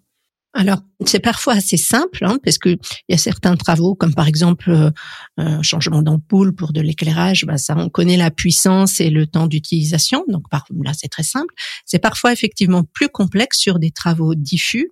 Alors, 0.58 0.80
c'est 1.06 1.20
parfois 1.20 1.54
assez 1.54 1.78
simple, 1.78 2.26
hein, 2.26 2.40
parce 2.44 2.58
que 2.58 2.70
il 2.70 2.78
y 3.10 3.14
a 3.14 3.18
certains 3.20 3.56
travaux, 3.56 3.94
comme 3.94 4.16
par 4.16 4.28
exemple 4.28 4.72
euh, 4.72 4.90
un 5.38 5.62
changement 5.62 6.02
d'ampoule 6.02 6.56
pour 6.56 6.74
de 6.74 6.82
l'éclairage, 6.82 7.46
bah, 7.46 7.58
ça, 7.58 7.76
on 7.78 7.90
connaît 7.90 8.18
la 8.18 8.32
puissance 8.32 9.00
et 9.00 9.12
le 9.12 9.28
temps 9.28 9.46
d'utilisation, 9.46 10.26
donc 10.28 10.50
par, 10.50 10.66
là 10.84 10.94
c'est 10.98 11.10
très 11.10 11.22
simple. 11.22 11.54
C'est 11.86 12.00
parfois 12.00 12.34
effectivement 12.34 12.84
plus 12.84 13.08
complexe 13.08 13.60
sur 13.60 13.78
des 13.78 13.92
travaux 13.92 14.34
diffus, 14.34 14.92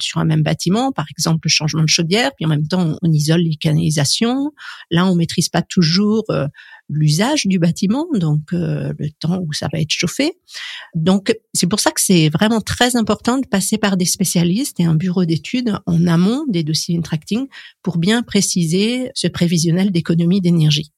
sur 0.00 0.20
un 0.20 0.24
même 0.24 0.42
bâtiment, 0.42 0.92
par 0.92 1.06
exemple 1.10 1.40
le 1.44 1.50
changement 1.50 1.82
de 1.82 1.88
chaudière, 1.88 2.30
puis 2.36 2.44
en 2.44 2.48
même 2.48 2.66
temps 2.66 2.96
on 3.00 3.12
isole 3.12 3.40
les 3.40 3.56
canalisations. 3.56 4.52
Là, 4.90 5.06
on 5.06 5.14
maîtrise 5.14 5.48
pas 5.48 5.62
toujours 5.62 6.24
euh, 6.30 6.46
l'usage 6.88 7.46
du 7.46 7.58
bâtiment, 7.58 8.06
donc 8.14 8.52
euh, 8.52 8.92
le 8.98 9.10
temps 9.10 9.40
où 9.40 9.52
ça 9.52 9.68
va 9.72 9.80
être 9.80 9.90
chauffé. 9.90 10.32
Donc 10.94 11.34
c'est 11.52 11.66
pour 11.66 11.80
ça 11.80 11.90
que 11.90 12.00
c'est 12.00 12.28
vraiment 12.28 12.60
très 12.60 12.96
important 12.96 13.38
de 13.38 13.46
passer 13.46 13.78
par 13.78 13.96
des 13.96 14.04
spécialistes 14.04 14.80
et 14.80 14.84
un 14.84 14.94
bureau 14.94 15.24
d'études 15.24 15.78
en 15.86 16.06
amont 16.06 16.44
des 16.48 16.62
dossiers 16.62 16.96
Intracting 16.96 17.46
pour 17.82 17.98
bien 17.98 18.22
préciser 18.22 19.10
ce 19.14 19.28
prévisionnel 19.28 19.90
d'économie 19.90 20.40
d'énergie. 20.40 20.92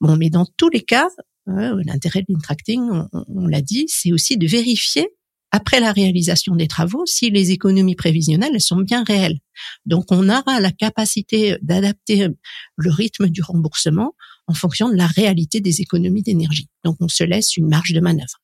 Bon, 0.00 0.16
mais 0.16 0.30
dans 0.30 0.46
tous 0.56 0.68
les 0.68 0.82
cas, 0.82 1.08
euh, 1.48 1.82
l'intérêt 1.84 2.20
de 2.20 2.26
l'intracting, 2.28 2.82
on 3.12 3.46
l'a 3.46 3.62
dit, 3.62 3.86
c'est 3.88 4.12
aussi 4.12 4.36
de 4.36 4.46
vérifier 4.46 5.08
après 5.52 5.80
la 5.80 5.92
réalisation 5.92 6.56
des 6.56 6.66
travaux 6.66 7.04
si 7.06 7.30
les 7.30 7.50
économies 7.50 7.94
prévisionnelles 7.94 8.60
sont 8.60 8.80
bien 8.80 9.04
réelles. 9.04 9.38
Donc 9.86 10.06
on 10.10 10.28
aura 10.28 10.60
la 10.60 10.72
capacité 10.72 11.56
d'adapter 11.62 12.28
le 12.76 12.90
rythme 12.90 13.28
du 13.28 13.42
remboursement 13.42 14.14
en 14.48 14.54
fonction 14.54 14.88
de 14.88 14.96
la 14.96 15.06
réalité 15.06 15.60
des 15.60 15.80
économies 15.80 16.22
d'énergie. 16.22 16.68
Donc 16.84 16.96
on 17.00 17.08
se 17.08 17.22
laisse 17.22 17.56
une 17.56 17.68
marge 17.68 17.92
de 17.92 18.00
manœuvre. 18.00 18.40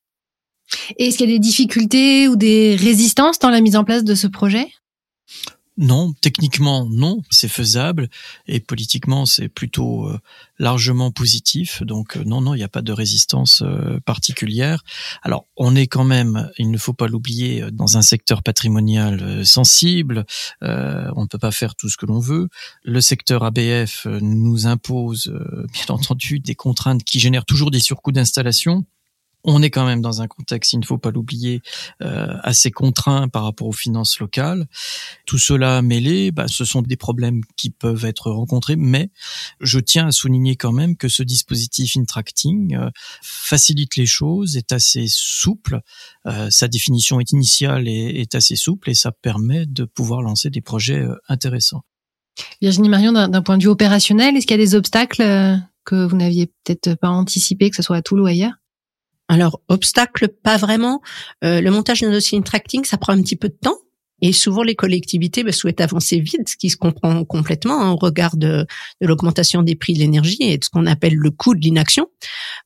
Est-ce 0.97 1.17
qu'il 1.17 1.29
y 1.29 1.33
a 1.33 1.35
des 1.35 1.39
difficultés 1.39 2.27
ou 2.27 2.35
des 2.35 2.75
résistances 2.75 3.39
dans 3.39 3.49
la 3.49 3.59
mise 3.59 3.75
en 3.75 3.83
place 3.83 4.03
de 4.03 4.15
ce 4.15 4.27
projet? 4.27 4.67
Non, 5.79 6.11
techniquement 6.19 6.85
non, 6.91 7.21
c'est 7.29 7.47
faisable 7.47 8.09
et 8.47 8.59
politiquement 8.59 9.25
c'est 9.25 9.47
plutôt 9.47 10.09
euh, 10.09 10.19
largement 10.59 11.09
positif. 11.09 11.81
Donc 11.83 12.17
euh, 12.17 12.23
non, 12.25 12.41
non, 12.41 12.53
il 12.53 12.57
n'y 12.57 12.63
a 12.63 12.69
pas 12.69 12.81
de 12.81 12.91
résistance 12.91 13.63
euh, 13.65 13.97
particulière. 14.01 14.83
Alors 15.23 15.45
on 15.55 15.77
est 15.77 15.87
quand 15.87 16.03
même, 16.03 16.51
il 16.57 16.69
ne 16.69 16.77
faut 16.77 16.91
pas 16.91 17.07
l'oublier, 17.07 17.63
dans 17.71 17.95
un 17.95 18.01
secteur 18.01 18.43
patrimonial 18.43 19.45
sensible. 19.45 20.25
on 20.61 21.21
ne 21.21 21.27
peut 21.27 21.37
pas 21.39 21.51
faire 21.51 21.75
tout 21.75 21.87
ce 21.87 21.95
que 21.95 22.05
l'on 22.05 22.19
veut. 22.19 22.49
Le 22.83 22.99
secteur 22.99 23.43
ABF 23.45 24.05
nous 24.05 24.67
impose 24.67 25.33
bien 25.71 25.85
entendu 25.95 26.41
des 26.41 26.55
contraintes 26.55 27.05
qui 27.05 27.21
génèrent 27.21 27.45
toujours 27.45 27.71
des 27.71 27.79
surcoûts 27.79 28.11
d'installation 28.11 28.85
On 29.45 29.61
est 29.61 29.69
quand 29.69 29.85
même 29.85 30.01
dans 30.01 30.21
un 30.21 30.27
contexte, 30.27 30.73
il 30.73 30.79
ne 30.79 30.85
faut 30.85 30.97
pas 30.97 31.11
l'oublier, 31.11 31.61
euh, 32.01 32.35
assez 32.43 32.71
contraint 32.71 33.29
par 33.29 33.43
rapport 33.43 33.67
aux 33.67 33.73
finances 33.73 34.19
locales. 34.19 34.67
Tout 35.25 35.37
cela 35.37 35.81
mêlé, 35.81 36.31
bah, 36.31 36.47
ce 36.47 36.65
sont 36.65 36.81
des 36.81 36.97
problèmes 36.97 37.41
qui 37.55 37.69
peuvent 37.69 38.03
être 38.03 38.31
rencontrés, 38.31 38.75
mais 38.75 39.11
je 39.61 39.79
tiens 39.79 40.07
à 40.07 40.11
souligner 40.11 40.57
quand 40.57 40.73
même 40.73 40.97
que 40.97 41.07
ce 41.07 41.23
dispositif 41.23 41.95
Intracting 41.95 42.75
euh, 42.75 42.89
facilite 43.21 43.95
les 43.95 44.05
choses, 44.05 44.57
est 44.57 44.73
assez 44.73 45.05
souple, 45.07 45.79
euh, 46.25 46.49
sa 46.49 46.67
définition 46.67 47.19
initiale 47.19 47.87
est, 47.87 48.21
est, 48.21 48.35
assez 48.35 48.55
souple 48.55 48.89
et 48.89 48.93
ça 48.93 49.11
permet 49.11 49.65
de 49.65 49.85
pouvoir 49.85 50.21
lancer 50.21 50.49
des 50.49 50.61
projets 50.61 50.99
euh, 50.99 51.15
intéressants. 51.29 51.83
Virginie 52.61 52.89
Marion, 52.89 53.11
d'un 53.11 53.41
point 53.41 53.57
de 53.57 53.63
vue 53.63 53.69
opérationnel, 53.69 54.35
est-ce 54.35 54.47
qu'il 54.47 54.57
y 54.57 54.61
a 54.61 54.63
des 54.63 54.75
obstacles 54.75 55.21
que 55.83 56.05
vous 56.05 56.15
n'aviez 56.15 56.47
peut-être 56.63 56.95
pas 56.95 57.09
anticipé, 57.09 57.69
que 57.69 57.75
ce 57.75 57.81
soit 57.81 57.97
à 57.97 58.01
Toul 58.01 58.21
ou 58.21 58.25
ailleurs? 58.27 58.58
Alors, 59.29 59.61
obstacle, 59.67 60.27
pas 60.27 60.57
vraiment. 60.57 61.01
Euh, 61.43 61.61
le 61.61 61.69
montage 61.69 62.01
d'un 62.01 62.11
dossier 62.11 62.41
tracking, 62.41 62.83
ça 62.83 62.97
prend 62.97 63.13
un 63.13 63.21
petit 63.21 63.35
peu 63.35 63.47
de 63.47 63.57
temps. 63.61 63.77
Et 64.21 64.33
souvent, 64.33 64.63
les 64.63 64.75
collectivités 64.75 65.43
bah, 65.43 65.51
souhaitent 65.51 65.79
avancer 65.79 66.19
vite, 66.19 66.49
ce 66.49 66.57
qui 66.57 66.69
se 66.69 66.75
comprend 66.75 67.23
complètement 67.23 67.79
hein, 67.79 67.91
au 67.91 67.95
regard 67.95 68.35
de, 68.35 68.65
de 68.99 69.07
l'augmentation 69.07 69.61
des 69.61 69.75
prix 69.75 69.93
de 69.93 69.99
l'énergie 69.99 70.41
et 70.41 70.57
de 70.57 70.63
ce 70.63 70.69
qu'on 70.69 70.87
appelle 70.87 71.15
le 71.15 71.31
coût 71.31 71.53
de 71.53 71.61
l'inaction. 71.61 72.07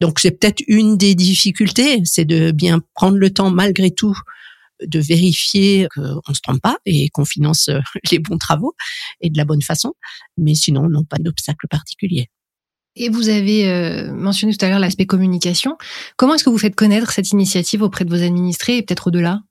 Donc, 0.01 0.19
c'est 0.19 0.31
peut-être 0.31 0.63
une 0.67 0.97
des 0.97 1.15
difficultés, 1.15 2.01
c'est 2.05 2.25
de 2.25 2.51
bien 2.51 2.79
prendre 2.95 3.17
le 3.17 3.29
temps, 3.29 3.51
malgré 3.51 3.91
tout, 3.91 4.17
de 4.81 4.99
vérifier 4.99 5.87
qu'on 5.93 6.33
se 6.33 6.41
trompe 6.41 6.61
pas 6.61 6.77
et 6.85 7.09
qu'on 7.09 7.25
finance 7.25 7.67
euh, 7.67 7.79
les 8.11 8.19
bons 8.19 8.37
travaux 8.37 8.73
et 9.19 9.29
de 9.29 9.37
la 9.37 9.45
bonne 9.45 9.61
façon. 9.61 9.93
Mais 10.37 10.55
sinon, 10.55 10.89
non, 10.89 11.03
pas 11.03 11.17
d'obstacle 11.19 11.67
particulier. 11.69 12.29
Et 12.95 13.09
vous 13.09 13.29
avez 13.29 13.67
euh, 13.69 14.11
mentionné 14.13 14.55
tout 14.55 14.63
à 14.63 14.69
l'heure 14.69 14.79
l'aspect 14.79 15.05
communication. 15.05 15.77
Comment 16.15 16.35
est-ce 16.35 16.43
que 16.43 16.49
vous 16.49 16.57
faites 16.57 16.75
connaître 16.75 17.11
cette 17.11 17.31
initiative 17.31 17.81
auprès 17.81 18.05
de 18.05 18.09
vos 18.15 18.23
administrés 18.23 18.77
et 18.77 18.83
peut-être 18.83 19.07
au-delà? 19.07 19.41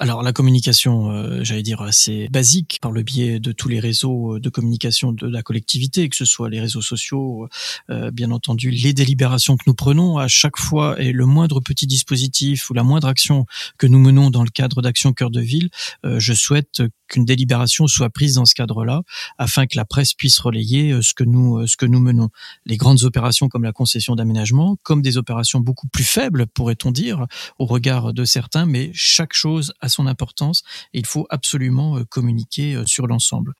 Alors 0.00 0.22
la 0.22 0.32
communication, 0.32 1.10
euh, 1.10 1.44
j'allais 1.44 1.62
dire 1.62 1.82
assez 1.82 2.26
basique, 2.30 2.78
par 2.80 2.90
le 2.90 3.02
biais 3.02 3.38
de 3.38 3.52
tous 3.52 3.68
les 3.68 3.80
réseaux 3.80 4.38
de 4.38 4.48
communication 4.48 5.12
de 5.12 5.26
la 5.26 5.42
collectivité, 5.42 6.08
que 6.08 6.16
ce 6.16 6.24
soit 6.24 6.48
les 6.48 6.58
réseaux 6.58 6.80
sociaux, 6.80 7.48
euh, 7.90 8.10
bien 8.10 8.30
entendu 8.30 8.70
les 8.70 8.94
délibérations 8.94 9.58
que 9.58 9.64
nous 9.66 9.74
prenons 9.74 10.16
à 10.16 10.26
chaque 10.26 10.56
fois 10.56 10.98
et 10.98 11.12
le 11.12 11.26
moindre 11.26 11.60
petit 11.60 11.86
dispositif 11.86 12.70
ou 12.70 12.74
la 12.74 12.82
moindre 12.82 13.08
action 13.08 13.44
que 13.76 13.86
nous 13.86 13.98
menons 13.98 14.30
dans 14.30 14.42
le 14.42 14.48
cadre 14.48 14.80
d'action 14.80 15.12
cœur 15.12 15.30
de 15.30 15.42
ville, 15.42 15.68
euh, 16.06 16.18
je 16.18 16.32
souhaite 16.32 16.82
qu'une 17.06 17.26
délibération 17.26 17.86
soit 17.86 18.08
prise 18.08 18.34
dans 18.34 18.46
ce 18.46 18.54
cadre-là, 18.54 19.02
afin 19.36 19.66
que 19.66 19.76
la 19.76 19.84
presse 19.84 20.14
puisse 20.14 20.38
relayer 20.38 20.98
ce 21.02 21.12
que 21.12 21.24
nous 21.24 21.66
ce 21.66 21.76
que 21.76 21.84
nous 21.84 22.00
menons. 22.00 22.30
Les 22.64 22.76
grandes 22.76 23.02
opérations 23.02 23.48
comme 23.48 23.64
la 23.64 23.72
concession 23.72 24.14
d'aménagement, 24.14 24.76
comme 24.82 25.02
des 25.02 25.18
opérations 25.18 25.60
beaucoup 25.60 25.88
plus 25.88 26.04
faibles, 26.04 26.46
pourrait-on 26.46 26.90
dire, 26.90 27.26
au 27.58 27.66
regard 27.66 28.14
de 28.14 28.24
certains, 28.24 28.64
mais 28.64 28.92
chaque 28.94 29.34
chose 29.34 29.74
son 29.90 30.06
importance 30.06 30.62
et 30.92 30.98
il 30.98 31.06
faut 31.06 31.26
absolument 31.30 31.98
euh, 31.98 32.04
communiquer 32.08 32.74
euh, 32.74 32.84
sur 32.86 33.06
l'ensemble. 33.06 33.52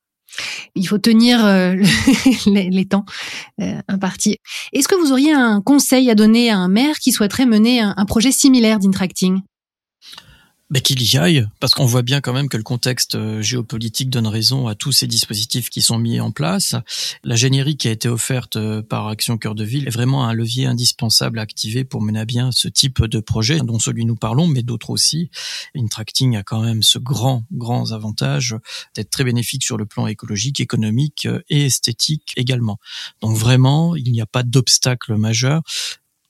Il 0.77 0.87
faut 0.87 0.99
tenir 0.99 1.45
euh, 1.45 1.75
les, 2.47 2.87
temps 2.87 3.05
impartis. 3.89 4.37
Est-ce 4.73 4.87
que 4.87 4.95
vous 4.95 5.11
auriez 5.11 5.33
un 5.33 5.61
conseil 5.61 6.09
à 6.09 6.15
donner 6.15 6.51
à 6.51 6.57
un 6.57 6.69
maire 6.69 6.99
qui 6.99 7.11
souhaiterait 7.11 7.47
mener 7.47 7.81
un, 7.81 7.95
un 7.97 8.05
projet 8.05 8.31
similaire 8.31 8.79
d'intracting? 8.79 9.41
Ben, 10.71 10.81
qu'il 10.81 11.03
y 11.03 11.19
aille, 11.19 11.49
parce 11.59 11.75
qu'on 11.75 11.85
voit 11.85 12.03
bien 12.03 12.21
quand 12.21 12.33
même 12.33 12.49
que 12.49 12.57
le 12.57 12.63
contexte 12.63 13.17
euh, 13.17 13.43
géopolitique 13.43 14.09
donne 14.09 14.29
raison 14.29 14.69
à 14.69 14.77
tous 14.77 14.93
ces 14.93 15.09
dispositifs 15.09 15.69
qui 15.69 15.83
sont 15.83 15.99
mis 15.99 16.21
en 16.21 16.31
place. 16.31 16.77
La 17.25 17.35
générie 17.35 17.77
qui 17.77 17.89
a 17.89 17.91
été 17.91 18.09
offerte 18.09 18.55
euh, 18.55 18.81
par 18.81 19.09
Action 19.09 19.37
Cœur 19.37 19.57
de 19.57 19.65
Ville 19.65 19.89
est 19.89 19.91
vraiment 19.91 20.25
un 20.25 20.33
levier 20.33 20.67
indispensable 20.67 21.41
à 21.41 21.43
activer 21.43 21.83
pour 21.83 22.03
mener 22.03 22.21
à 22.21 22.25
bien 22.25 22.53
ce 22.53 22.69
type 22.69 23.05
de 23.05 23.19
projet 23.19 23.59
dont 23.59 23.81
celui 23.81 24.05
nous 24.05 24.15
parlons, 24.15 24.47
mais 24.47 24.63
d'autres 24.63 24.91
aussi. 24.91 25.29
Intracting 25.77 26.37
a 26.37 26.45
quand 26.45 26.63
même 26.63 26.85
ce 26.85 27.01
grand, 27.01 27.43
grand 27.51 27.91
avantage 27.91 28.55
d'être 28.95 29.11
très 29.11 29.25
bénéfique 29.25 29.65
sur 29.65 29.77
le 29.77 29.87
plan 29.87 30.07
écologique, 30.07 30.61
économique 30.61 31.27
euh, 31.27 31.41
et 31.51 31.67
esthétique 31.67 32.33
également. 32.37 32.79
Donc 33.23 33.37
vraiment, 33.37 33.97
il 33.97 34.13
n'y 34.13 34.21
a 34.21 34.27
pas 34.27 34.45
d'obstacle 34.45 35.17
majeur 35.17 35.63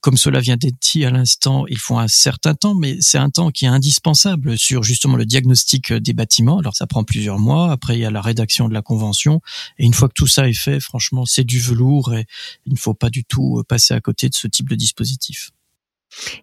comme 0.01 0.17
cela 0.17 0.39
vient 0.39 0.57
d'être 0.57 0.75
dit 0.81 1.05
à 1.05 1.11
l'instant, 1.11 1.65
il 1.67 1.77
faut 1.77 1.97
un 1.97 2.07
certain 2.07 2.55
temps, 2.55 2.73
mais 2.73 2.97
c'est 2.99 3.19
un 3.19 3.29
temps 3.29 3.51
qui 3.51 3.65
est 3.65 3.69
indispensable 3.69 4.57
sur 4.57 4.83
justement 4.83 5.15
le 5.15 5.25
diagnostic 5.25 5.93
des 5.93 6.13
bâtiments. 6.13 6.57
Alors 6.57 6.75
ça 6.75 6.87
prend 6.87 7.03
plusieurs 7.03 7.39
mois. 7.39 7.71
Après, 7.71 7.97
il 7.97 8.01
y 8.01 8.05
a 8.05 8.11
la 8.11 8.21
rédaction 8.21 8.67
de 8.67 8.73
la 8.73 8.81
convention. 8.81 9.41
Et 9.77 9.85
une 9.85 9.93
fois 9.93 10.07
que 10.07 10.13
tout 10.15 10.27
ça 10.27 10.49
est 10.49 10.53
fait, 10.53 10.79
franchement, 10.79 11.25
c'est 11.25 11.43
du 11.43 11.59
velours 11.59 12.13
et 12.13 12.25
il 12.65 12.73
ne 12.73 12.77
faut 12.77 12.95
pas 12.95 13.09
du 13.09 13.23
tout 13.23 13.63
passer 13.67 13.93
à 13.93 14.01
côté 14.01 14.27
de 14.27 14.33
ce 14.33 14.47
type 14.47 14.69
de 14.69 14.75
dispositif. 14.75 15.51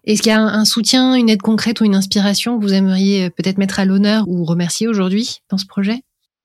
Est-ce 0.05 0.21
qu'il 0.21 0.31
y 0.31 0.35
a 0.35 0.41
un 0.41 0.65
soutien, 0.65 1.13
une 1.13 1.29
aide 1.29 1.41
concrète 1.41 1.81
ou 1.81 1.85
une 1.85 1.95
inspiration 1.95 2.57
que 2.57 2.63
vous 2.63 2.73
aimeriez 2.73 3.29
peut-être 3.29 3.57
mettre 3.57 3.79
à 3.79 3.85
l'honneur 3.85 4.27
ou 4.27 4.45
remercier 4.45 4.87
aujourd'hui 4.87 5.41
dans 5.49 5.57
ce 5.57 5.65
projet? 5.65 6.01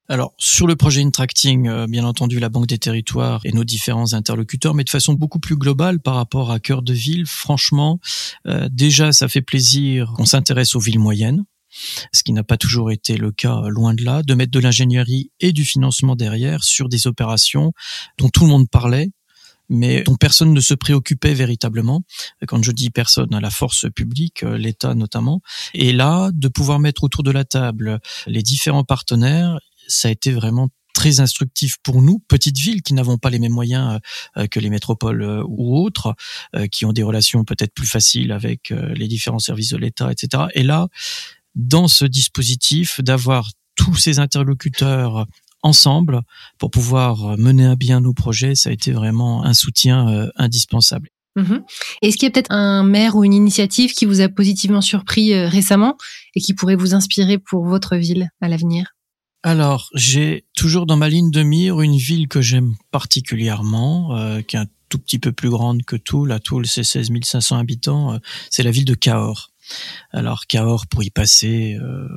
Alors 0.09 0.35
sur 0.39 0.67
le 0.67 0.77
projet 0.77 1.03
Intracting, 1.03 1.67
euh, 1.67 1.87
bien 1.87 2.05
entendu 2.05 2.39
la 2.39 2.51
Banque 2.51 2.67
des 2.67 2.79
Territoires 2.79 3.41
et 3.45 3.53
nos 3.53 3.65
différents 3.65 4.13
interlocuteurs, 4.13 4.75
mais 4.75 4.85
de 4.85 4.91
façon 4.91 5.15
beaucoup 5.15 5.41
plus 5.41 5.57
globale 5.57 5.99
par 5.99 6.17
rapport 6.17 6.51
à 6.51 6.61
Cœur 6.61 6.83
de 6.83 6.93
Ville, 6.93 7.27
franchement, 7.27 8.01
euh, 8.47 8.69
déjà 8.71 9.13
ça 9.13 9.29
fait 9.29 9.41
plaisir 9.41 10.13
qu'on 10.15 10.27
s'intéresse 10.27 10.75
aux 10.75 10.81
villes 10.81 10.99
moyennes, 10.99 11.45
ce 12.13 12.23
qui 12.23 12.33
n'a 12.33 12.45
pas 12.45 12.59
toujours 12.59 12.91
été 12.91 13.17
le 13.17 13.33
cas 13.33 13.57
euh, 13.57 13.69
loin 13.69 13.95
de 13.95 14.05
là, 14.05 14.23
de 14.23 14.35
mettre 14.35 14.51
de 14.51 14.59
l'ingénierie 14.59 15.31
et 15.41 15.53
du 15.53 15.65
financement 15.65 16.17
derrière 16.17 16.65
sur 16.65 16.91
des 16.91 17.07
opérations 17.07 17.73
dont 18.19 18.29
tout 18.29 18.45
le 18.45 18.51
monde 18.51 18.69
parlait, 18.69 19.11
mais 19.71 20.03
dont 20.03 20.17
personne 20.17 20.53
ne 20.53 20.61
se 20.61 20.75
préoccupait 20.75 21.33
véritablement. 21.33 22.03
Quand 22.47 22.63
je 22.63 22.73
dis 22.73 22.91
personne, 22.91 23.31
la 23.31 23.51
force 23.51 23.87
publique, 23.97 24.43
l'État 24.43 24.95
notamment. 24.95 25.41
Et 25.73 25.95
là, 25.95 26.31
de 26.35 26.49
pouvoir 26.49 26.81
mettre 26.81 27.05
autour 27.05 27.23
de 27.23 27.31
la 27.31 27.45
table 27.45 27.99
les 28.27 28.43
différents 28.43 28.85
partenaires 28.85 29.59
ça 29.89 30.09
a 30.09 30.11
été 30.11 30.33
vraiment 30.33 30.69
très 30.95 31.21
instructif 31.21 31.77
pour 31.83 32.01
nous, 32.01 32.21
petites 32.29 32.57
villes 32.57 32.81
qui 32.81 32.95
n'avons 32.95 33.19
pas 33.19 33.29
les 33.29 33.39
mêmes 33.39 33.53
moyens 33.53 33.95
euh, 34.37 34.43
euh, 34.43 34.47
que 34.47 34.61
les 34.61 34.71
métropoles 34.71 35.23
euh, 35.23 35.43
ou 35.47 35.77
autres, 35.77 36.15
qui 36.71 36.87
ont 36.87 36.93
des 36.93 37.03
relations 37.03 37.45
peut-être 37.45 37.75
plus 37.75 37.87
faciles 37.87 38.31
avec 38.31 38.71
les 38.71 39.09
différents 39.09 39.41
services 39.41 39.71
de 39.71 39.77
l'État, 39.77 40.13
etc. 40.13 40.45
Et 40.55 40.63
là, 40.63 40.87
dans 41.57 41.89
ce 41.89 42.05
dispositif, 42.05 43.01
d'avoir 43.01 43.51
tous 43.75 43.97
ces 43.97 44.21
interlocuteurs 44.21 45.27
ensemble 45.63 46.23
pour 46.59 46.71
pouvoir 46.71 47.37
mener 47.39 47.67
à 47.67 47.75
bien 47.75 48.01
nos 48.01 48.15
projets, 48.15 48.55
ça 48.55 48.71
a 48.71 48.73
été 48.73 48.93
vraiment 48.93 49.45
un 49.45 49.55
soutien 49.55 50.29
indispensable. 50.37 51.09
Mm-hmm. 51.37 51.63
Est-ce 52.03 52.17
qu'il 52.17 52.27
y 52.27 52.29
a 52.29 52.31
peut-être 52.31 52.53
un 52.53 52.85
maire 52.85 53.17
ou 53.17 53.25
une 53.25 53.35
initiative 53.35 53.93
qui 53.93 54.05
vous 54.05 54.21
a 54.21 54.29
positivement 54.29 54.81
surpris 54.81 55.35
récemment 55.45 55.97
et 56.37 56.41
qui 56.41 56.55
pourrait 56.55 56.77
vous 56.77 56.95
inspirer 56.95 57.39
pour 57.39 57.67
votre 57.67 57.97
ville 57.97 58.29
à 58.41 58.49
l'avenir? 58.49 58.94
Alors, 59.47 59.91
j'ai 59.93 60.47
toujours 60.57 60.87
dans 60.87 60.97
ma 60.97 61.11
ligne 61.11 61.31
de 61.31 61.43
mire 61.43 61.83
une 61.83 61.99
ville 61.99 62.29
que 62.29 62.41
j'aime 62.41 62.77
particulièrement, 62.91 64.17
euh, 64.17 64.41
qui 64.41 64.57
est 64.57 64.61
un 64.61 64.67
tout 64.89 64.99
petit 64.99 65.19
peu 65.19 65.33
plus 65.33 65.51
grande 65.51 65.85
que 65.85 65.97
Toul. 65.97 66.33
À 66.33 66.41
Toul, 66.41 66.67
c'est 66.67 66.83
16 66.83 67.11
500 67.23 67.59
habitants. 67.59 68.15
Euh, 68.15 68.19
c'est 68.49 68.63
la 68.63 68.71
ville 68.71 68.87
de 68.87 68.95
Cahors. 68.95 69.51
Alors 70.13 70.47
Cahors 70.47 70.87
pour 70.87 71.03
y 71.03 71.11
passer 71.11 71.75
euh, 71.81 72.09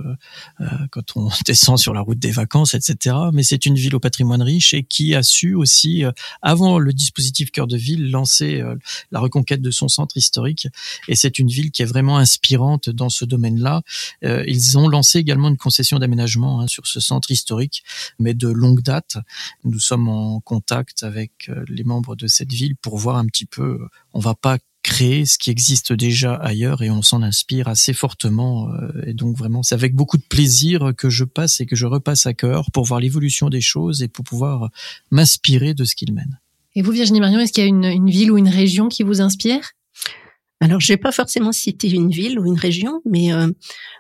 euh, 0.62 0.66
quand 0.92 1.16
on 1.16 1.30
descend 1.46 1.78
sur 1.78 1.94
la 1.94 2.02
route 2.02 2.20
des 2.20 2.32
vacances, 2.32 2.74
etc. 2.74 3.16
Mais 3.34 3.44
c'est 3.44 3.66
une 3.66 3.76
ville 3.76 3.96
au 3.96 4.00
patrimoine 4.00 4.42
riche 4.42 4.74
et 4.74 4.84
qui 4.84 5.16
a 5.16 5.24
su 5.24 5.56
aussi, 5.56 6.06
euh, 6.06 6.12
avant 6.42 6.80
le 6.80 6.94
dispositif 6.94 7.52
cœur 7.52 7.68
de 7.68 7.78
ville, 7.78 8.12
lancer 8.12 8.64
la 9.12 9.20
reconquête 9.20 9.62
de 9.62 9.72
son 9.72 9.88
centre 9.88 10.18
historique. 10.18 10.68
Et 11.08 11.16
c'est 11.16 11.40
une 11.40 11.48
ville 11.48 11.72
qui 11.72 11.82
est 11.82 11.86
vraiment 11.86 12.18
inspirante 12.18 12.90
dans 12.90 13.10
ce 13.10 13.26
domaine-là. 13.26 13.82
ils 14.22 14.78
ont 14.78 14.88
lancé 14.88 15.20
également 15.20 15.50
une 15.50 15.58
concession 15.58 16.00
d'aménagement 16.00 16.62
hein, 16.62 16.68
sur 16.68 16.88
ce 16.88 17.00
centre 17.00 17.32
historique, 17.32 17.84
mais 18.20 18.34
de 18.34 18.48
longue 18.48 18.82
date. 18.82 19.18
Nous 19.64 19.80
sommes 19.80 20.10
en 20.10 20.40
contact 20.40 21.04
avec 21.04 21.50
les 21.68 21.84
membres 21.84 22.16
de 22.16 22.28
cette 22.28 22.52
ville 22.52 22.76
pour 22.76 22.98
voir 22.98 23.18
un 23.18 23.26
petit 23.26 23.46
peu. 23.46 23.88
On 24.14 24.20
va 24.20 24.36
pas 24.36 24.58
créer 24.88 25.26
ce 25.26 25.38
qui 25.38 25.50
existe 25.50 25.92
déjà 25.92 26.34
ailleurs 26.36 26.82
et 26.82 26.90
on 26.90 27.02
s'en 27.02 27.22
inspire 27.22 27.68
assez 27.68 27.92
fortement. 27.92 28.70
Euh, 28.70 29.06
et 29.06 29.14
donc 29.14 29.36
vraiment, 29.36 29.62
c'est 29.62 29.76
avec 29.76 29.94
beaucoup 29.94 30.16
de 30.16 30.24
plaisir 30.24 30.94
que 30.98 31.10
je 31.10 31.26
passe 31.26 31.60
et 31.60 31.66
que 31.66 31.76
je 31.76 31.86
repasse 31.86 32.26
à 32.26 32.34
cœur 32.34 32.72
pour 32.72 32.86
voir 32.86 33.02
l'évolution 33.02 33.50
des 33.50 33.60
choses 33.60 34.02
et 34.02 34.08
pour 34.08 34.24
pouvoir 34.24 34.70
m'inspirer 35.12 35.74
de 35.74 35.84
ce 35.84 35.94
qu'ils 35.94 36.14
mènent. 36.14 36.40
Et 36.74 36.82
vous, 36.82 36.92
Virginie 36.92 37.20
Marion, 37.20 37.40
est-ce 37.42 37.52
qu'il 37.52 37.64
y 37.64 37.68
a 37.68 37.70
une, 37.70 38.10
ville 38.10 38.32
ou 38.32 38.38
une 38.38 38.48
région 38.48 38.88
qui 38.88 39.04
vous 39.04 39.20
inspire? 39.20 39.72
Alors, 40.62 40.80
je 40.80 40.88
vais 40.88 40.98
pas 40.98 41.12
forcément 41.12 41.52
citer 41.52 41.90
une 41.90 42.10
ville 42.10 42.40
ou 42.40 42.46
une 42.46 42.58
région, 42.58 43.02
mais 43.04 43.34
euh, 43.34 43.52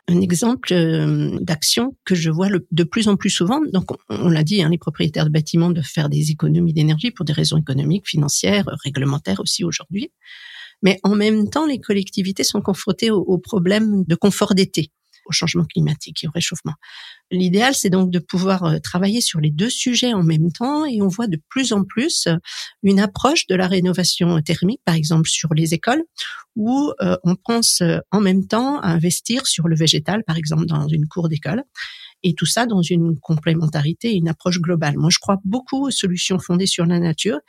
un 0.07 0.21
exemple 0.21 0.71
euh, 0.71 1.37
d'action 1.41 1.97
que 2.05 2.15
je 2.15 2.29
vois 2.29 2.47
de 2.49 2.83
plus 2.85 3.09
en 3.09 3.17
plus 3.17 3.29
souvent. 3.29 3.59
Donc, 3.73 3.89
on, 4.07 4.29
l'a 4.29 4.43
dit, 4.43 4.63
hein, 4.63 4.69
les 4.69 4.77
propriétaires 4.77 5.25
de 5.25 5.31
bâtiments 5.31 5.69
doivent 5.69 5.85
faire 5.85 6.07
des 6.07 6.31
économies 6.31 6.73
d'énergie 6.73 7.11
pour 7.11 7.25
des 7.25 7.33
raisons 7.33 7.57
économiques, 7.57 8.07
financières, 8.07 8.65
réglementaires 8.85 9.41
aussi 9.41 9.65
aujourd'hui. 9.65 10.11
Mais 10.81 10.99
en 11.03 11.15
même 11.15 11.49
temps, 11.49 11.65
les 11.65 11.79
collectivités 11.79 12.43
sont 12.43 12.61
confrontées 12.61 13.11
aux, 13.11 13.37
problèmes 13.37 14.03
de 14.05 14.15
confort 14.15 14.53
d'été. 14.55 14.91
au 15.29 15.33
changement 15.33 15.65
climatique 15.65 16.23
et 16.23 16.27
au 16.27 16.31
réchauffement. 16.33 16.75
L'idéal, 17.31 17.75
c'est 17.75 17.89
donc 17.89 18.11
de 18.11 18.19
pouvoir 18.19 18.63
euh, 18.63 18.79
travailler 18.79 19.19
sur 19.19 19.41
les 19.41 19.51
deux 19.51 19.69
sujets 19.69 20.13
en 20.13 20.23
même 20.23 20.53
temps 20.53 20.85
et 20.85 21.01
on 21.01 21.09
voit 21.09 21.27
de 21.27 21.37
plus 21.49 21.73
en 21.73 21.83
plus 21.83 22.29
une 22.81 23.01
approche 23.01 23.45
de 23.47 23.55
la 23.55 23.67
rénovation 23.67 24.41
thermique, 24.41 24.79
par 24.85 24.95
exemple 24.95 25.27
sur 25.27 25.53
les 25.53 25.73
écoles, 25.73 26.03
où 26.55 26.93
on 27.01 27.35
pense 27.35 27.83
en 28.11 28.21
même 28.21 28.47
temps 28.47 28.79
à 28.79 28.87
investir 28.87 29.47
sur 29.47 29.67
le 29.67 29.75
végétal, 29.75 30.23
par 30.23 30.37
exemple 30.37 30.65
dans 30.65 30.87
une 30.87 31.07
cour 31.07 31.27
d'école 31.27 31.63
et 32.23 32.33
tout 32.33 32.45
ça 32.45 32.65
dans 32.65 32.81
une 32.81 33.19
complémentarité, 33.19 34.13
une 34.13 34.27
approche 34.27 34.59
globale. 34.59 34.97
Moi, 34.97 35.09
je 35.11 35.19
crois 35.19 35.37
beaucoup 35.43 35.87
aux 35.87 35.91
solutions 35.91 36.39
fondées 36.39 36.65
sur 36.65 36.85
la 36.85 36.99
nature. 36.99 37.39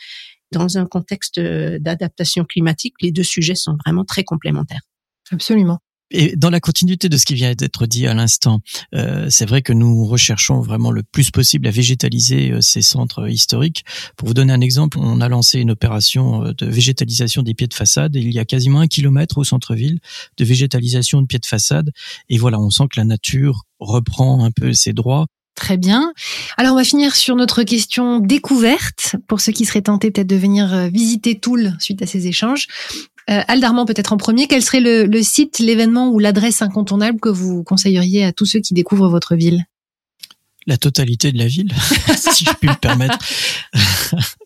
Dans 0.53 0.79
un 0.79 0.87
contexte 0.87 1.39
d'adaptation 1.41 2.45
climatique, 2.45 2.95
les 3.01 3.13
deux 3.13 3.23
sujets 3.23 3.55
sont 3.55 3.77
vraiment 3.85 4.05
très 4.05 4.25
complémentaires. 4.25 4.83
Absolument. 5.31 5.79
Et 6.11 6.37
dans 6.37 6.49
la 6.49 6.61
continuité 6.61 7.09
de 7.09 7.17
ce 7.19 7.27
qui 7.27 7.35
vient 7.35 7.53
d'être 7.55 7.87
dit 7.87 8.07
à 8.07 8.15
l'instant, 8.15 8.61
euh, 8.95 9.27
c'est 9.29 9.45
vrai 9.47 9.61
que 9.61 9.75
nous 9.75 10.07
recherchons 10.07 10.61
vraiment 10.61 10.91
le 10.91 11.03
plus 11.03 11.31
possible 11.31 11.67
à 11.67 11.71
végétaliser 11.71 12.53
euh, 12.53 12.61
ces 12.63 12.81
centres 12.81 13.29
historiques. 13.29 13.85
Pour 14.17 14.29
vous 14.29 14.35
donner 14.35 14.55
un 14.55 14.61
exemple, 14.63 14.99
on 14.99 15.21
a 15.21 15.29
lancé 15.29 15.61
une 15.61 15.71
opération 15.71 16.47
euh, 16.47 16.53
de 16.55 16.67
végétalisation 16.67 17.43
des 17.43 17.53
pieds 17.53 17.67
de 17.67 17.75
façade. 17.75 18.17
Et 18.17 18.21
il 18.21 18.33
y 18.33 18.39
a 18.39 18.47
quasiment 18.47 18.81
un 18.81 18.87
kilomètre 18.87 19.37
au 19.37 19.45
centre-ville 19.45 20.01
de 20.39 20.45
végétalisation 20.47 21.21
de 21.21 21.27
pieds 21.27 21.41
de 21.41 21.47
façade. 21.47 21.91
Et 22.31 22.39
voilà, 22.39 22.59
on 22.59 22.71
sent 22.71 22.85
que 22.91 22.99
la 22.99 23.05
nature 23.05 23.65
reprend 23.79 24.43
un 24.45 24.51
peu 24.51 24.73
ses 24.73 24.95
droits. 24.95 25.27
Très 25.59 25.77
bien. 25.77 26.13
Alors 26.57 26.75
on 26.75 26.77
va 26.77 26.85
finir 26.85 27.17
sur 27.17 27.35
notre 27.35 27.65
question 27.65 28.21
découverte 28.21 29.17
pour 29.27 29.41
ceux 29.41 29.51
qui 29.51 29.65
seraient 29.65 29.83
tentés 29.83 30.13
peut-être 30.13 30.29
de 30.29 30.37
venir 30.37 30.89
visiter 30.93 31.37
Toul 31.37 31.75
suite 31.81 32.01
à 32.01 32.07
ces 32.07 32.29
échanges. 32.29 32.69
Euh, 33.29 33.43
Aldarman 33.47 33.85
peut-être 33.85 34.13
en 34.13 34.17
premier, 34.17 34.47
quel 34.47 34.63
serait 34.63 34.81
le, 34.81 35.23
site, 35.23 35.59
l'événement 35.59 36.09
ou 36.09 36.19
l'adresse 36.19 36.63
incontournable 36.63 37.21
que 37.21 37.29
vous 37.29 37.63
conseilleriez 37.63 38.25
à 38.25 38.33
tous 38.33 38.47
ceux 38.47 38.61
qui 38.61 38.73
découvrent 38.73 39.09
votre 39.09 39.35
ville? 39.35 39.65
La 40.67 40.79
totalité 40.79 41.31
de 41.33 41.39
la 41.39 41.47
ville, 41.47 41.73
si 42.17 42.45
je 42.45 42.51
puis 42.59 42.69
me 42.69 42.75
permettre. 42.75 43.19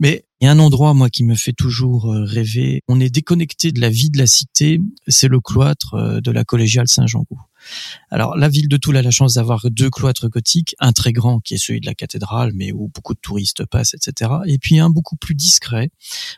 Mais 0.00 0.24
il 0.40 0.44
y 0.44 0.48
a 0.48 0.52
un 0.52 0.58
endroit, 0.58 0.94
moi, 0.94 1.10
qui 1.10 1.24
me 1.24 1.34
fait 1.34 1.52
toujours 1.52 2.12
euh, 2.12 2.24
rêver. 2.24 2.82
On 2.88 3.00
est 3.00 3.10
déconnecté 3.10 3.72
de 3.72 3.80
la 3.80 3.90
vie 3.90 4.10
de 4.10 4.18
la 4.18 4.26
cité. 4.26 4.80
C'est 5.08 5.28
le 5.28 5.40
cloître 5.40 5.94
euh, 5.94 6.20
de 6.20 6.30
la 6.30 6.44
collégiale 6.44 6.88
Saint-Jean-Gou. 6.88 7.38
Alors, 8.10 8.36
la 8.36 8.48
ville 8.48 8.68
de 8.68 8.76
Toul 8.76 8.96
a 8.96 9.02
la 9.02 9.10
chance 9.10 9.34
d'avoir 9.34 9.66
deux 9.70 9.90
cloîtres 9.90 10.28
gothiques, 10.28 10.74
un 10.78 10.92
très 10.92 11.12
grand 11.12 11.40
qui 11.40 11.54
est 11.54 11.58
celui 11.58 11.80
de 11.80 11.86
la 11.86 11.94
cathédrale, 11.94 12.52
mais 12.54 12.72
où 12.72 12.90
beaucoup 12.94 13.14
de 13.14 13.20
touristes 13.20 13.66
passent, 13.66 13.94
etc. 13.94 14.30
Et 14.46 14.58
puis 14.58 14.78
un 14.78 14.90
beaucoup 14.90 15.16
plus 15.16 15.34
discret, 15.34 15.90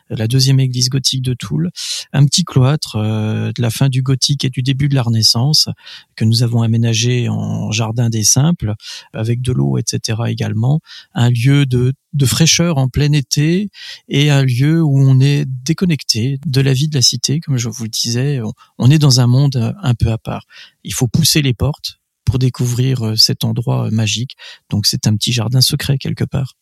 la 0.09 0.27
deuxième 0.27 0.59
église 0.59 0.89
gothique 0.89 1.21
de 1.21 1.33
Toul, 1.33 1.71
un 2.13 2.25
petit 2.25 2.43
cloître 2.43 2.97
euh, 2.97 3.51
de 3.55 3.61
la 3.61 3.69
fin 3.69 3.89
du 3.89 4.01
gothique 4.01 4.45
et 4.45 4.49
du 4.49 4.61
début 4.61 4.89
de 4.89 4.95
la 4.95 5.03
Renaissance 5.03 5.69
que 6.15 6.25
nous 6.25 6.43
avons 6.43 6.61
aménagé 6.61 7.29
en 7.29 7.71
jardin 7.71 8.09
des 8.09 8.23
simples, 8.23 8.73
avec 9.13 9.41
de 9.41 9.51
l'eau, 9.51 9.77
etc. 9.77 10.19
également, 10.27 10.81
un 11.13 11.29
lieu 11.29 11.65
de 11.65 11.93
de 12.13 12.25
fraîcheur 12.25 12.77
en 12.77 12.89
plein 12.89 13.11
été 13.13 13.69
et 14.07 14.29
un 14.29 14.43
lieu 14.43 14.81
où 14.81 14.99
on 14.99 15.19
est 15.19 15.45
déconnecté 15.45 16.39
de 16.45 16.61
la 16.61 16.73
vie 16.73 16.87
de 16.87 16.95
la 16.95 17.01
cité, 17.01 17.39
comme 17.39 17.57
je 17.57 17.69
vous 17.69 17.83
le 17.83 17.89
disais. 17.89 18.39
On 18.77 18.91
est 18.91 18.99
dans 18.99 19.19
un 19.21 19.27
monde 19.27 19.75
un 19.81 19.93
peu 19.93 20.11
à 20.11 20.17
part. 20.17 20.45
Il 20.83 20.93
faut 20.93 21.07
pousser 21.07 21.41
les 21.41 21.53
portes 21.53 22.01
pour 22.31 22.39
découvrir 22.39 23.05
euh, 23.05 23.15
cet 23.15 23.43
endroit 23.43 23.87
euh, 23.87 23.91
magique. 23.91 24.37
Donc 24.69 24.85
c'est 24.85 25.05
un 25.05 25.15
petit 25.15 25.33
jardin 25.33 25.59
secret 25.61 25.97
quelque 25.97 26.23
part. 26.23 26.53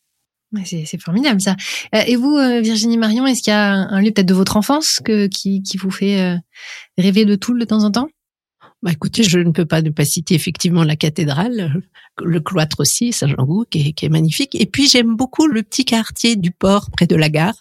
C'est 0.64 1.00
formidable 1.00 1.40
ça. 1.40 1.54
Euh, 1.94 2.02
et 2.08 2.16
vous, 2.16 2.36
Virginie 2.60 2.98
Marion, 2.98 3.24
est-ce 3.24 3.40
qu'il 3.40 3.52
y 3.52 3.54
a 3.54 3.72
un 3.72 4.00
lieu 4.00 4.10
peut-être 4.10 4.26
de 4.26 4.34
votre 4.34 4.56
enfance 4.56 4.98
que, 5.04 5.28
qui 5.28 5.62
vous 5.78 5.92
fait 5.92 6.36
rêver 6.98 7.24
de 7.24 7.36
tout 7.36 7.56
de 7.56 7.64
temps 7.64 7.84
en 7.84 7.92
temps? 7.92 8.08
Bah 8.82 8.92
écoutez, 8.92 9.22
je 9.22 9.38
ne 9.38 9.50
peux 9.50 9.66
pas 9.66 9.82
ne 9.82 9.90
pas 9.90 10.04
citer 10.04 10.34
effectivement 10.34 10.84
la 10.84 10.96
cathédrale, 10.96 11.82
le 12.22 12.40
cloître 12.40 12.80
aussi, 12.80 13.12
Saint-Jean-Gou, 13.12 13.66
qui, 13.68 13.88
est, 13.88 13.92
qui 13.92 14.06
est 14.06 14.10
magnifique. 14.10 14.54
Et 14.54 14.66
puis 14.66 14.88
j'aime 14.88 15.16
beaucoup 15.16 15.46
le 15.46 15.62
petit 15.62 15.84
quartier 15.84 16.36
du 16.36 16.50
port 16.50 16.90
près 16.90 17.06
de 17.06 17.16
la 17.16 17.28
gare, 17.28 17.56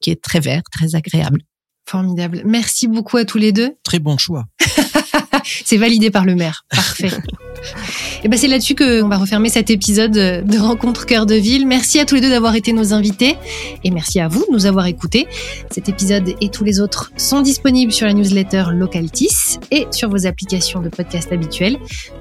qui 0.00 0.10
est 0.10 0.20
très 0.20 0.40
vert, 0.40 0.62
très 0.72 0.96
agréable. 0.96 1.42
Formidable. 1.88 2.42
Merci 2.44 2.88
beaucoup 2.88 3.16
à 3.16 3.24
tous 3.24 3.38
les 3.38 3.52
deux. 3.52 3.76
Très 3.82 3.98
bon 3.98 4.18
choix. 4.18 4.46
C'est 5.64 5.76
validé 5.76 6.10
par 6.10 6.24
le 6.24 6.34
maire. 6.34 6.64
Parfait. 6.70 7.10
Et 8.24 8.28
ben 8.28 8.38
c'est 8.38 8.48
là-dessus 8.48 8.74
qu'on 8.74 9.08
va 9.08 9.16
refermer 9.16 9.48
cet 9.48 9.70
épisode 9.70 10.12
de 10.12 10.58
Rencontre 10.58 11.06
Cœur 11.06 11.26
de 11.26 11.34
Ville. 11.34 11.66
Merci 11.66 11.98
à 11.98 12.04
tous 12.04 12.16
les 12.16 12.20
deux 12.20 12.30
d'avoir 12.30 12.54
été 12.54 12.72
nos 12.72 12.92
invités 12.92 13.36
et 13.84 13.90
merci 13.90 14.20
à 14.20 14.28
vous 14.28 14.44
de 14.48 14.52
nous 14.52 14.66
avoir 14.66 14.86
écoutés. 14.86 15.26
Cet 15.70 15.88
épisode 15.88 16.34
et 16.40 16.48
tous 16.48 16.64
les 16.64 16.80
autres 16.80 17.12
sont 17.16 17.40
disponibles 17.40 17.92
sur 17.92 18.06
la 18.06 18.12
newsletter 18.12 18.64
Localtis 18.72 19.58
et 19.70 19.86
sur 19.90 20.08
vos 20.08 20.26
applications 20.26 20.80
de 20.80 20.88
podcast 20.88 21.32
habituelles. 21.32 21.78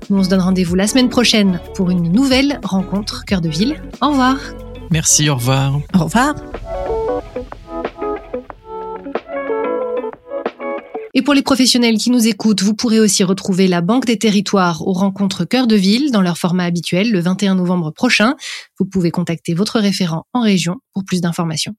Nous 0.09 0.17
on 0.17 0.23
se 0.23 0.29
donne 0.29 0.41
rendez-vous 0.41 0.75
la 0.75 0.87
semaine 0.87 1.09
prochaine 1.09 1.59
pour 1.75 1.89
une 1.89 2.11
nouvelle 2.11 2.59
rencontre 2.63 3.23
Cœur 3.25 3.41
de 3.41 3.49
Ville. 3.49 3.81
Au 4.01 4.09
revoir. 4.09 4.37
Merci, 4.91 5.29
au 5.29 5.35
revoir. 5.35 5.79
Au 5.93 6.05
revoir. 6.05 6.35
Et 11.17 11.23
pour 11.23 11.33
les 11.33 11.41
professionnels 11.41 11.97
qui 11.97 12.11
nous 12.11 12.27
écoutent, 12.27 12.61
vous 12.61 12.75
pourrez 12.75 12.99
aussi 12.99 13.23
retrouver 13.23 13.67
la 13.67 13.81
Banque 13.81 14.05
des 14.05 14.19
territoires 14.19 14.87
aux 14.87 14.93
rencontres 14.93 15.45
Cœur 15.45 15.65
de 15.65 15.75
Ville 15.75 16.11
dans 16.11 16.21
leur 16.21 16.37
format 16.37 16.65
habituel 16.65 17.11
le 17.11 17.19
21 17.19 17.55
novembre 17.55 17.89
prochain. 17.89 18.35
Vous 18.77 18.85
pouvez 18.85 19.09
contacter 19.09 19.55
votre 19.55 19.79
référent 19.79 20.27
en 20.33 20.41
région 20.41 20.75
pour 20.93 21.05
plus 21.05 21.19
d'informations. 21.19 21.73